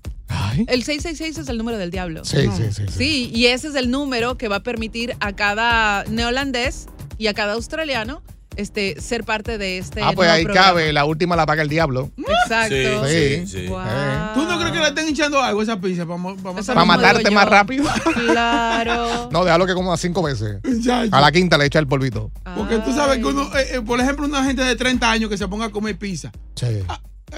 El 0.67 0.83
666 0.83 1.39
es 1.39 1.49
el 1.49 1.59
número 1.59 1.79
del 1.79 1.91
diablo. 1.91 2.25
Sí, 2.25 2.39
sí, 2.57 2.65
sí, 2.73 2.83
sí. 2.89 2.95
Sí, 2.99 3.31
y 3.35 3.47
ese 3.47 3.69
es 3.69 3.75
el 3.75 3.91
número 3.91 4.37
que 4.39 4.49
va 4.49 4.57
a 4.57 4.63
permitir 4.63 5.15
a 5.21 5.33
cada 5.35 6.05
neolandés 6.05 6.87
y 7.23 7.29
a 7.29 7.35
cada 7.35 7.53
australiano 7.53 8.21
este, 8.57 9.01
ser 9.01 9.23
parte 9.25 9.57
de 9.59 9.79
este. 9.79 10.03
Ah, 10.03 10.11
pues 10.15 10.29
ahí 10.29 10.43
programa. 10.45 10.67
cabe, 10.67 10.93
la 10.93 11.05
última 11.05 11.37
la 11.37 11.47
paga 11.47 11.63
el 11.63 11.69
diablo. 11.69 12.11
Exacto. 12.19 13.07
Sí, 13.07 13.47
sí. 13.47 13.67
Wow. 13.69 13.81
¿Tú 14.35 14.43
no 14.43 14.59
crees 14.59 14.73
que 14.73 14.79
le 14.81 14.89
estén 14.89 15.09
hinchando 15.09 15.41
algo 15.41 15.61
a 15.61 15.63
esa 15.63 15.81
pizza 15.81 16.05
para, 16.05 16.21
para, 16.37 16.63
Para 16.63 16.85
matarte 16.85 17.31
más 17.31 17.49
rápido. 17.49 17.85
Claro. 18.27 19.29
No, 19.33 19.45
déjalo 19.45 19.67
que 19.67 19.75
coma 19.75 19.97
cinco 19.97 20.23
veces. 20.23 20.59
Ya, 20.81 21.05
ya. 21.07 21.17
A 21.17 21.21
la 21.21 21.33
quinta 21.33 21.57
le 21.57 21.67
echa 21.67 21.79
el 21.79 21.87
polvito. 21.87 22.31
Porque 22.57 22.79
tú 22.81 22.93
sabes 22.93 23.19
que 23.19 23.25
uno, 23.25 23.45
eh, 23.57 23.77
eh, 23.77 23.81
por 23.81 24.01
ejemplo, 24.01 24.27
una 24.27 24.45
gente 24.45 24.63
de 24.63 24.75
30 24.77 25.11
años 25.11 25.31
que 25.31 25.39
se 25.39 25.47
ponga 25.49 25.67
a 25.67 25.71
comer 25.71 25.97
pizza. 25.97 26.31
Sí. 26.57 26.81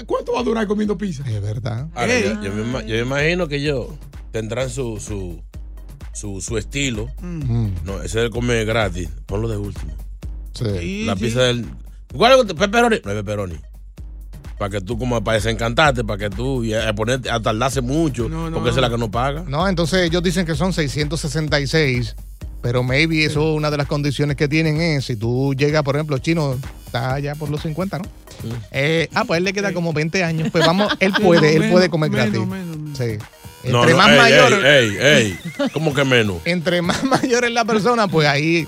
¿Cuánto 0.05 0.33
va 0.33 0.41
a 0.41 0.43
durar 0.43 0.67
comiendo 0.67 0.97
pizza? 0.97 1.23
Es 1.29 1.41
verdad. 1.41 1.87
Ahora, 1.95 2.13
Ey. 2.13 2.23
yo, 2.23 2.41
yo 2.41 2.53
me, 2.53 2.63
ima- 2.63 2.81
yo 2.85 2.95
me 2.95 3.01
imagino 3.01 3.47
que 3.47 3.57
ellos 3.57 3.87
tendrán 4.31 4.69
su, 4.69 4.99
su, 4.99 5.41
su, 6.15 6.41
su 6.41 6.57
estilo. 6.57 7.07
Mm. 7.21 7.67
No, 7.83 7.97
ese 7.97 8.19
es 8.19 8.25
el 8.25 8.29
comer 8.29 8.65
gratis. 8.65 9.09
Ponlo 9.25 9.47
de 9.47 9.57
último. 9.57 9.93
Sí. 10.53 11.05
La 11.05 11.15
pizza 11.15 11.41
del. 11.41 11.65
¿Cuál 12.15 12.39
es 12.39 12.53
pepperoni? 12.53 12.97
No 13.03 13.11
hay 13.11 13.17
pepperoni. 13.17 13.55
Para 14.57 14.71
que 14.71 14.81
tú, 14.81 14.97
como 14.97 15.21
para 15.21 15.35
desencantarte, 15.35 16.05
para 16.05 16.17
que 16.17 16.29
tú 16.29 16.63
y 16.63 16.73
a 16.73 16.93
ponerte 16.95 17.29
a 17.29 17.41
tardarse 17.41 17.81
mucho, 17.81 18.29
porque 18.53 18.69
esa 18.69 18.79
es 18.79 18.81
la 18.81 18.89
que 18.89 18.97
no 18.97 19.11
paga. 19.11 19.43
No, 19.45 19.67
entonces 19.67 20.07
ellos 20.07 20.23
dicen 20.23 20.45
que 20.45 20.55
son 20.55 20.71
666, 20.71 22.15
pero 22.61 22.81
maybe 22.81 23.25
eso 23.25 23.53
una 23.53 23.69
de 23.69 23.75
las 23.75 23.87
condiciones 23.87 24.37
que 24.37 24.47
tienen 24.47 24.79
es, 24.79 25.05
si 25.05 25.17
tú 25.17 25.53
llegas, 25.53 25.83
por 25.83 25.97
ejemplo, 25.97 26.17
chino 26.19 26.57
está 26.85 27.19
ya 27.19 27.35
por 27.35 27.49
los 27.49 27.61
50, 27.63 27.99
¿no? 27.99 28.05
Eh, 28.71 29.09
ah, 29.13 29.25
pues 29.25 29.39
él 29.39 29.43
le 29.43 29.51
queda 29.51 29.73
como 29.73 29.91
20 29.91 30.23
años, 30.23 30.47
pues 30.53 30.65
vamos, 30.65 30.93
él 31.01 31.11
puede, 31.21 31.57
él 31.57 31.69
puede 31.69 31.89
comer 31.89 32.11
gratis. 32.11 32.39
Sí. 32.97 33.17
No, 33.71 33.79
Entre 33.81 33.91
no, 33.91 33.97
más 33.97 34.09
ey, 34.11 34.17
mayor, 34.17 34.65
Ey, 34.65 34.97
ey, 34.99 35.39
ey. 35.59 35.69
¿Cómo 35.73 35.93
que 35.93 36.03
menos? 36.05 36.37
entre 36.45 36.81
más 36.81 37.03
mayor 37.03 37.45
es 37.45 37.51
la 37.51 37.65
persona, 37.65 38.07
pues 38.07 38.27
ahí 38.27 38.67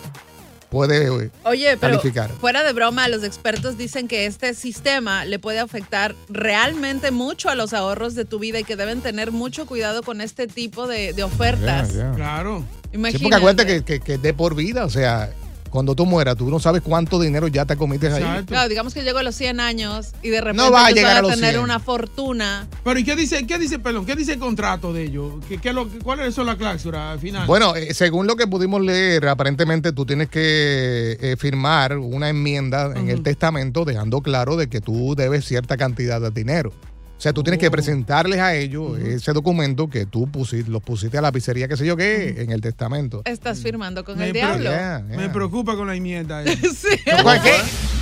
puede 0.70 1.06
eh, 1.26 1.30
Oye, 1.44 1.78
pero 1.78 1.98
calificar. 1.98 2.30
fuera 2.42 2.62
de 2.64 2.74
broma, 2.74 3.08
los 3.08 3.24
expertos 3.24 3.78
dicen 3.78 4.08
que 4.10 4.26
este 4.26 4.54
sistema 4.54 5.24
le 5.24 5.40
puede 5.40 5.60
afectar 5.60 6.14
realmente 6.30 7.12
mucho 7.12 7.50
a 7.50 7.56
los 7.56 7.74
ahorros 7.74 8.16
de 8.16 8.26
tu 8.26 8.38
vida 8.40 8.60
y 8.60 8.64
que 8.66 8.76
deben 8.76 9.02
tener 9.02 9.32
mucho 9.32 9.66
cuidado 9.66 10.04
con 10.04 10.20
este 10.20 10.48
tipo 10.48 10.88
de, 10.88 11.14
de 11.14 11.24
ofertas. 11.24 11.92
Claro. 12.16 12.66
Sí, 12.84 12.90
Imagínate. 12.96 13.24
porque 13.24 13.36
acuérdate 13.36 13.66
que, 13.66 13.84
que, 13.84 14.00
que 14.02 14.14
es 14.16 14.22
de 14.22 14.34
por 14.34 14.56
vida, 14.56 14.84
o 14.86 14.90
sea, 14.90 15.30
cuando 15.70 15.96
tú 15.96 16.06
mueras, 16.06 16.36
tú 16.38 16.50
no 16.50 16.60
sabes 16.60 16.82
cuánto 16.82 17.20
dinero 17.20 17.48
ya 17.48 17.66
te 17.66 17.76
comiste 17.76 18.08
ahí. 18.08 18.46
Claro, 18.46 18.70
digamos 18.70 18.94
que 18.94 19.04
llego 19.04 19.20
a 19.20 19.24
los 19.24 19.36
100 19.36 19.60
años 19.60 20.14
y 20.24 20.30
de 20.30 20.42
repente 20.42 20.64
No 20.64 20.72
va 20.72 20.88
a 20.88 20.90
yo 20.90 20.96
llegar 20.96 21.12
voy 21.14 21.18
a 21.20 21.22
los 21.24 21.36
tener 21.36 21.52
100. 21.52 21.64
una 21.64 21.80
fortuna. 21.80 22.68
Pero 22.84 23.00
¿y 23.00 23.04
qué 23.04 23.16
dice, 23.16 23.46
qué 23.46 23.58
dice, 23.58 23.80
perdón, 23.80 24.06
qué 24.06 24.16
dice 24.16 24.34
el 24.34 24.40
contrato 24.40 24.94
de 24.94 25.04
ellos? 25.04 25.34
¿Qué, 25.48 25.58
qué 25.60 25.70
es 25.70 25.76
lo, 25.76 25.88
¿Cuáles 26.04 26.34
son 26.34 26.46
las 26.46 26.56
cláusulas 26.56 27.14
al 27.14 27.20
final? 27.20 27.46
Bueno, 27.48 27.76
eh, 27.76 27.94
según 27.94 28.28
lo 28.28 28.36
que 28.36 28.48
pudimos 28.48 28.82
leer, 28.82 29.28
aparentemente 29.28 29.92
tú 29.92 30.06
tienes 30.06 30.30
que 30.30 31.18
eh, 31.20 31.36
firmar 31.38 31.98
una 31.98 32.30
enmienda 32.30 32.94
en 32.96 33.10
el 33.10 33.24
testamento 33.24 33.86
dejando 33.86 34.22
claro 34.22 34.56
de 34.56 34.68
que 34.68 34.82
tú 34.82 35.16
debes 35.16 35.46
cierta 35.46 35.78
cantidad 35.78 36.22
de 36.22 36.32
dinero. 36.32 36.72
O 37.18 37.20
sea, 37.20 37.34
tú 37.34 37.42
tienes 37.42 37.60
que 37.60 37.72
presentarles 37.72 38.40
a 38.40 38.54
ellos 38.54 39.00
ese 39.00 39.34
documento 39.34 39.90
que 39.90 40.06
tú 40.06 40.30
pusiste, 40.30 40.70
los 40.70 40.84
pusiste 40.84 41.18
a 41.18 41.22
la 41.22 41.32
pizzería, 41.32 41.68
qué 41.68 41.76
sé 41.76 41.84
yo 41.84 41.98
qué, 41.98 42.36
en 42.44 42.52
el 42.52 42.62
testamento. 42.62 43.24
Estás 43.26 43.60
firmando 43.60 44.06
con 44.06 44.20
me, 44.20 44.28
el 44.28 44.34
diablo. 44.34 44.70
Yeah, 44.70 45.04
me 45.08 45.28
preocupa 45.30 45.76
con 45.76 45.88
la 45.88 45.96
enmienda. 45.96 46.44
eh. 46.44 46.56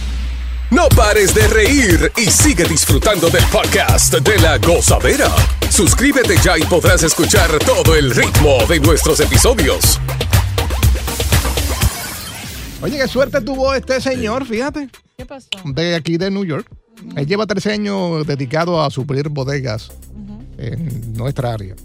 No 0.71 0.89
pares 0.89 1.33
de 1.35 1.47
reír 1.47 2.11
y 2.17 2.25
sigue 2.25 2.65
disfrutando 2.65 3.29
del 3.29 3.43
podcast 3.45 4.15
de 4.15 4.39
la 4.39 4.57
gozadera. 4.57 5.29
Suscríbete 5.69 6.35
ya 6.43 6.57
y 6.57 6.63
podrás 6.63 7.03
escuchar 7.03 7.51
todo 7.59 7.95
el 7.95 8.09
ritmo 8.13 8.57
de 8.67 8.79
nuestros 8.79 9.19
episodios. 9.19 10.01
Oye, 12.81 12.97
qué 12.97 13.07
suerte 13.07 13.41
tuvo 13.41 13.73
este 13.75 14.01
señor, 14.01 14.45
fíjate, 14.45 14.89
¿Qué 15.17 15.25
pasó? 15.25 15.47
de 15.65 15.95
aquí 15.95 16.17
de 16.17 16.31
New 16.31 16.43
York. 16.43 16.67
Él 17.15 17.27
lleva 17.27 17.45
13 17.45 17.73
años 17.73 18.27
dedicado 18.27 18.81
a 18.81 18.89
suplir 18.89 19.29
bodegas 19.29 19.91
en 20.57 21.13
nuestra 21.13 21.53
área. 21.53 21.75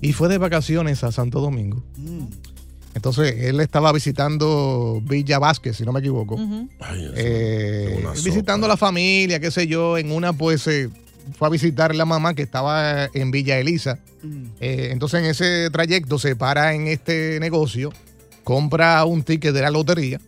Y 0.00 0.12
fue 0.12 0.28
de 0.28 0.38
vacaciones 0.38 1.04
a 1.04 1.12
Santo 1.12 1.40
Domingo. 1.40 1.82
Entonces, 2.94 3.34
él 3.38 3.60
estaba 3.60 3.90
visitando 3.92 5.02
Villa 5.04 5.38
Vázquez, 5.38 5.76
si 5.76 5.84
no 5.84 5.92
me 5.92 6.00
equivoco. 6.00 6.38
Eh, 7.16 7.96
una 7.98 8.14
sopa. 8.14 8.24
visitando 8.24 8.66
a 8.66 8.68
la 8.68 8.76
familia, 8.76 9.40
qué 9.40 9.50
sé 9.50 9.66
yo. 9.66 9.96
En 9.96 10.12
una, 10.12 10.32
pues, 10.32 10.66
eh, 10.66 10.90
fue 11.38 11.48
a 11.48 11.50
visitar 11.50 11.94
la 11.94 12.04
mamá 12.04 12.34
que 12.34 12.42
estaba 12.42 13.08
en 13.14 13.30
Villa 13.30 13.58
Elisa. 13.58 13.98
Eh, 14.60 14.88
entonces, 14.92 15.20
en 15.20 15.26
ese 15.26 15.70
trayecto 15.70 16.18
se 16.18 16.36
para 16.36 16.74
en 16.74 16.86
este 16.86 17.40
negocio, 17.40 17.92
compra 18.44 19.04
un 19.04 19.22
ticket 19.22 19.54
de 19.54 19.62
la 19.62 19.70
lotería 19.70 20.20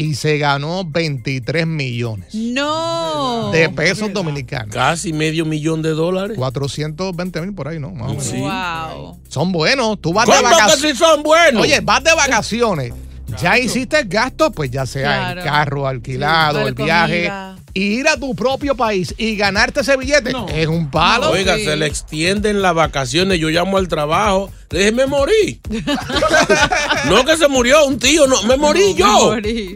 y 0.00 0.14
se 0.14 0.38
ganó 0.38 0.84
23 0.84 1.66
millones 1.66 2.34
No. 2.34 3.50
de 3.52 3.68
pesos 3.68 4.12
dominicanos. 4.12 4.74
Casi 4.74 5.12
medio 5.12 5.44
millón 5.44 5.82
de 5.82 5.90
dólares. 5.90 6.36
420 6.38 7.40
mil 7.42 7.54
por 7.54 7.68
ahí, 7.68 7.78
¿no? 7.78 7.90
Más 7.90 8.06
o 8.06 8.10
menos. 8.10 8.24
Sí. 8.24 8.36
Wow. 8.38 9.18
Son 9.28 9.52
buenos. 9.52 10.00
Tú 10.00 10.12
vas 10.12 10.26
de 10.26 10.32
¿Cómo 10.32 10.48
que 10.48 10.54
vacaciones. 10.54 10.92
sí 10.92 10.96
son 10.96 11.22
buenos? 11.22 11.62
Oye, 11.62 11.80
vas 11.80 12.02
de 12.02 12.14
vacaciones. 12.14 12.92
Ya 13.40 13.58
hiciste 13.58 14.00
el 14.00 14.08
gasto, 14.08 14.50
pues 14.50 14.70
ya 14.70 14.86
sea 14.86 15.32
el 15.32 15.44
carro 15.44 15.86
alquilado, 15.86 16.62
Sí, 16.62 16.66
el 16.68 16.74
viaje. 16.74 17.30
Ir 17.74 18.08
a 18.08 18.16
tu 18.16 18.34
propio 18.34 18.74
país 18.74 19.14
y 19.18 19.36
ganarte 19.36 19.80
ese 19.80 19.96
billete 19.96 20.32
es 20.54 20.66
un 20.66 20.90
palo. 20.90 21.30
Oiga, 21.30 21.56
se 21.56 21.76
le 21.76 21.86
extienden 21.86 22.62
las 22.62 22.74
vacaciones. 22.74 23.38
Yo 23.38 23.48
llamo 23.48 23.76
al 23.78 23.88
trabajo. 23.88 24.50
Le 24.70 24.78
dije, 24.78 24.92
me 24.92 25.06
morí. 25.06 25.60
no 27.08 27.24
que 27.24 27.36
se 27.36 27.48
murió 27.48 27.86
un 27.86 27.98
tío, 27.98 28.28
no, 28.28 28.40
me 28.44 28.56
morí 28.56 28.94
yo. 28.94 29.34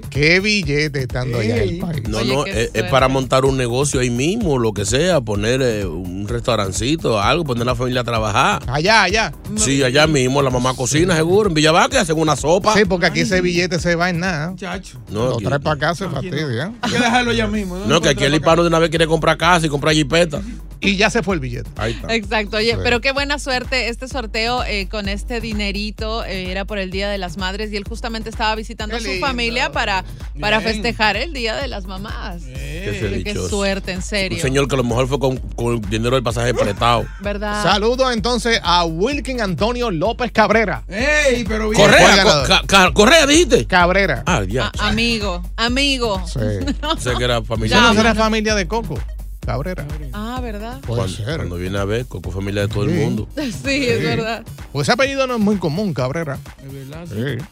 Qué 0.09 0.39
billete 0.39 1.03
estando 1.03 1.41
allá 1.41 1.57
en 1.57 1.69
el 1.69 1.79
país. 1.79 2.09
No, 2.09 2.23
no, 2.23 2.47
es, 2.47 2.71
es 2.73 2.85
para 2.85 3.09
montar 3.09 3.45
un 3.45 3.57
negocio 3.57 3.99
ahí 3.99 4.11
mismo, 4.11 4.57
lo 4.57 4.73
que 4.73 4.85
sea, 4.85 5.21
poner 5.21 5.63
eh, 5.63 5.85
un 5.85 6.29
restaurancito, 6.29 7.21
algo, 7.21 7.43
poner 7.43 7.63
a 7.63 7.67
la 7.67 7.75
familia 7.75 8.03
a 8.03 8.05
trabajar. 8.05 8.63
Allá, 8.69 9.03
allá. 9.03 9.33
Sí, 9.57 9.83
allá 9.83 10.07
mismo, 10.07 10.43
la 10.43 10.51
mamá 10.51 10.75
cocina 10.75 11.17
seguro, 11.17 11.49
en 11.49 11.55
Villavaque 11.55 11.99
hacen 11.99 12.17
una 12.17 12.37
sopa. 12.37 12.75
Sí, 12.75 12.85
porque 12.85 13.07
aquí 13.07 13.21
ese 13.21 13.41
billete 13.41 13.81
se 13.81 13.97
va 13.97 14.11
en 14.11 14.21
nada. 14.21 14.55
Chacho. 14.55 15.01
No, 15.11 15.31
Lo 15.31 15.37
trae 15.39 15.59
para 15.59 15.75
acá, 15.75 15.95
se 15.97 16.09
fastidia. 16.09 16.73
Hay 16.83 16.93
que 16.93 16.99
dejarlo 16.99 17.33
ya 17.33 17.49
mismo. 17.49 17.79
No, 17.79 17.84
que 18.01 18.09
aquí 18.09 18.25
el 18.25 18.35
hispano 18.35 18.63
de 18.63 18.69
una 18.69 18.79
vez 18.79 18.91
quiere 18.91 19.07
comprar 19.07 19.37
casa 19.37 19.67
y 19.67 19.69
comprar 19.69 19.95
jipeta. 19.95 20.41
Y 20.85 20.97
ya 20.97 21.11
se 21.11 21.23
fue 21.23 21.35
el 21.35 21.41
billete. 21.41 21.71
Ahí 21.77 21.93
está. 21.93 22.15
Exacto, 22.15 22.57
oye, 22.59 22.73
Sí. 22.73 22.79
pero 22.83 23.01
qué 23.01 23.13
buena 23.13 23.39
suerte 23.39 23.89
este 23.89 24.09
sorteo 24.09 24.63
eh, 24.65 24.89
con 24.91 25.09
este 25.09 25.41
dinerito, 25.41 26.25
eh, 26.25 26.51
era 26.51 26.65
por 26.65 26.79
el 26.79 26.91
Día 26.91 27.09
de 27.09 27.19
las 27.19 27.37
Madres 27.37 27.73
y 27.73 27.77
él 27.77 27.85
justamente 27.85 28.31
estaba 28.31 28.55
visitando 28.55 28.97
a 28.97 29.01
su 29.01 29.13
familia 29.21 29.73
para, 29.73 30.05
para 30.41 30.59
Bien. 30.61 30.73
festejar 30.73 31.17
el 31.17 31.33
Día 31.33 31.57
de 31.57 31.69
las 31.69 31.87
Mamás. 31.87 32.43
Qué 32.45 33.23
Qué, 33.25 33.35
suerte, 33.49 33.93
en 33.93 33.99
Un 33.99 34.03
serio. 34.03 34.41
señor 34.43 34.69
que 34.69 34.75
a 34.75 34.79
lo 34.79 34.85
mejor 34.85 35.09
fue 35.09 35.19
con, 35.19 35.39
con 35.39 35.75
el 35.75 35.81
dinero 35.91 36.15
del 36.17 36.23
pasaje 36.23 36.53
prestado. 36.55 37.07
¿Verdad? 37.21 37.63
Saludos 37.63 38.13
entonces 38.13 38.61
a 38.63 38.85
Wilkin 38.85 39.41
Antonio 39.41 39.91
López 39.91 40.31
Cabrera. 40.33 40.83
ey, 40.89 41.45
pero 41.45 41.71
bien. 41.71 41.81
Correa, 41.83 42.25
co- 42.69 42.93
Correa, 42.95 43.27
dijiste. 43.27 43.65
Cabrera. 43.67 44.23
Ah, 44.27 44.43
ya. 44.47 44.71
A- 44.79 44.89
amigo, 44.89 45.43
amigo. 45.57 46.23
Sí. 46.27 46.41
Sé 46.99 47.15
que 47.17 47.25
era 47.25 47.39
¿Esa 47.39 47.45
familia. 47.47 47.81
no 47.81 47.95
será 47.95 48.15
familia 48.15 48.55
de 48.55 48.67
Coco? 48.69 48.99
Cabrera. 49.45 49.87
Ah, 50.13 50.41
¿verdad? 50.43 50.81
Puede 50.81 51.01
Cuando, 51.03 51.17
ser. 51.17 51.37
cuando 51.37 51.57
viene 51.57 51.79
a 51.79 51.85
ver, 51.85 52.07
Coco 52.07 52.31
familia 52.31 52.63
de 52.63 52.69
todo 52.69 52.85
el 52.85 52.91
mundo. 52.91 53.29
Sí, 53.37 53.87
es 53.89 54.03
verdad. 54.03 54.45
Pues 54.73 54.87
ese 54.89 54.93
apellido 54.93 55.27
no 55.27 55.35
es 55.35 55.41
muy 55.41 55.57
común, 55.57 55.93
Cabrera. 55.95 56.39
Es 56.65 56.73
verdad, 56.73 57.07
sí. 57.07 57.15
Sí. 57.39 57.45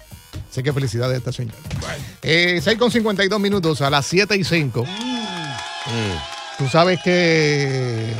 Así 0.51 0.63
que 0.63 0.73
felicidades 0.73 1.15
a 1.15 1.19
esta 1.19 1.33
señora. 1.33 1.57
Eh, 2.23 2.61
6 2.63 2.79
con 2.79 2.91
52 2.91 3.41
minutos 3.41 3.81
a 3.81 3.91
las 3.91 4.07
7 4.07 4.37
y 4.37 4.45
5. 4.45 4.85
Tú 6.59 6.69
sabes 6.69 7.01
que 7.03 8.13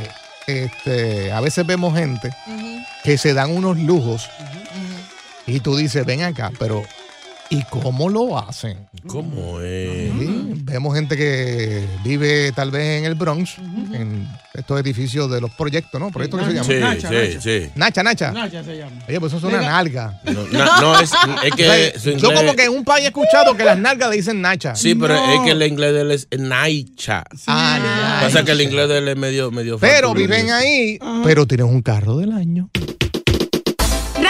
este, 0.47 1.31
a 1.31 1.39
veces 1.41 1.65
vemos 1.65 1.95
gente 1.97 2.29
que 3.03 3.17
se 3.17 3.33
dan 3.33 3.51
unos 3.55 3.77
lujos 3.77 4.29
y 5.45 5.59
tú 5.59 5.75
dices, 5.75 6.05
ven 6.05 6.23
acá, 6.23 6.51
pero 6.59 6.83
¿y 7.49 7.63
cómo 7.65 8.09
lo 8.09 8.37
hacen? 8.39 8.87
¿Cómo 9.07 9.59
es? 9.59 10.11
Sí, 10.17 10.53
vemos 10.63 10.95
gente 10.95 11.15
que 11.17 11.85
vive 12.03 12.51
tal 12.53 12.71
vez 12.71 12.99
en 12.99 13.05
el 13.05 13.15
Bronx, 13.15 13.57
en 13.93 14.27
estos 14.53 14.79
edificios 14.79 15.29
de 15.29 15.41
los 15.41 15.51
proyectos, 15.51 15.99
¿no? 15.99 16.09
Proyectos 16.09 16.39
que 16.41 16.45
se 16.47 16.53
llaman. 16.53 16.67
Sí, 16.67 16.79
Nacha, 16.79 17.09
sí, 17.09 17.15
Nacha. 17.15 17.41
sí. 17.41 17.69
Nacha, 17.75 18.03
Nacha. 18.03 18.31
Nacha 18.31 18.63
se 18.63 18.77
llama. 18.77 18.91
Oye, 19.07 19.19
pues 19.19 19.33
eso 19.33 19.47
es 19.47 19.53
una 19.53 19.61
nalga. 19.63 20.21
No, 20.25 20.43
na- 20.57 20.81
no, 20.81 20.99
es, 20.99 21.11
es 21.43 21.51
que. 21.55 21.67
O 21.95 21.99
sea, 21.99 21.99
su 21.99 22.17
Yo 22.17 22.33
como 22.33 22.55
que 22.55 22.65
en 22.65 22.71
un 22.71 22.83
país 22.83 23.05
he 23.05 23.07
escuchado 23.09 23.55
que 23.57 23.63
las 23.65 23.77
nalgas 23.77 24.09
le 24.09 24.15
dicen 24.15 24.41
Nacha. 24.41 24.75
Sí, 24.75 24.95
pero 24.95 25.15
es 25.15 25.39
que 25.41 25.51
el 25.51 25.61
inglés 25.63 25.93
de 25.93 26.01
él 26.01 26.11
es 26.11 26.27
Naicha. 26.37 27.23
Ah, 27.47 28.19
Pasa 28.23 28.43
que 28.45 28.51
el 28.51 28.61
inglés 28.61 28.87
de 28.89 28.97
él 28.99 29.07
es 29.09 29.17
medio, 29.17 29.51
medio 29.51 29.77
Pero 29.79 30.13
viven 30.13 30.49
ahí, 30.51 30.97
pero 31.23 31.45
tienen 31.45 31.65
un 31.67 31.81
carro 31.81 32.17
del 32.17 32.31
año. 32.31 32.69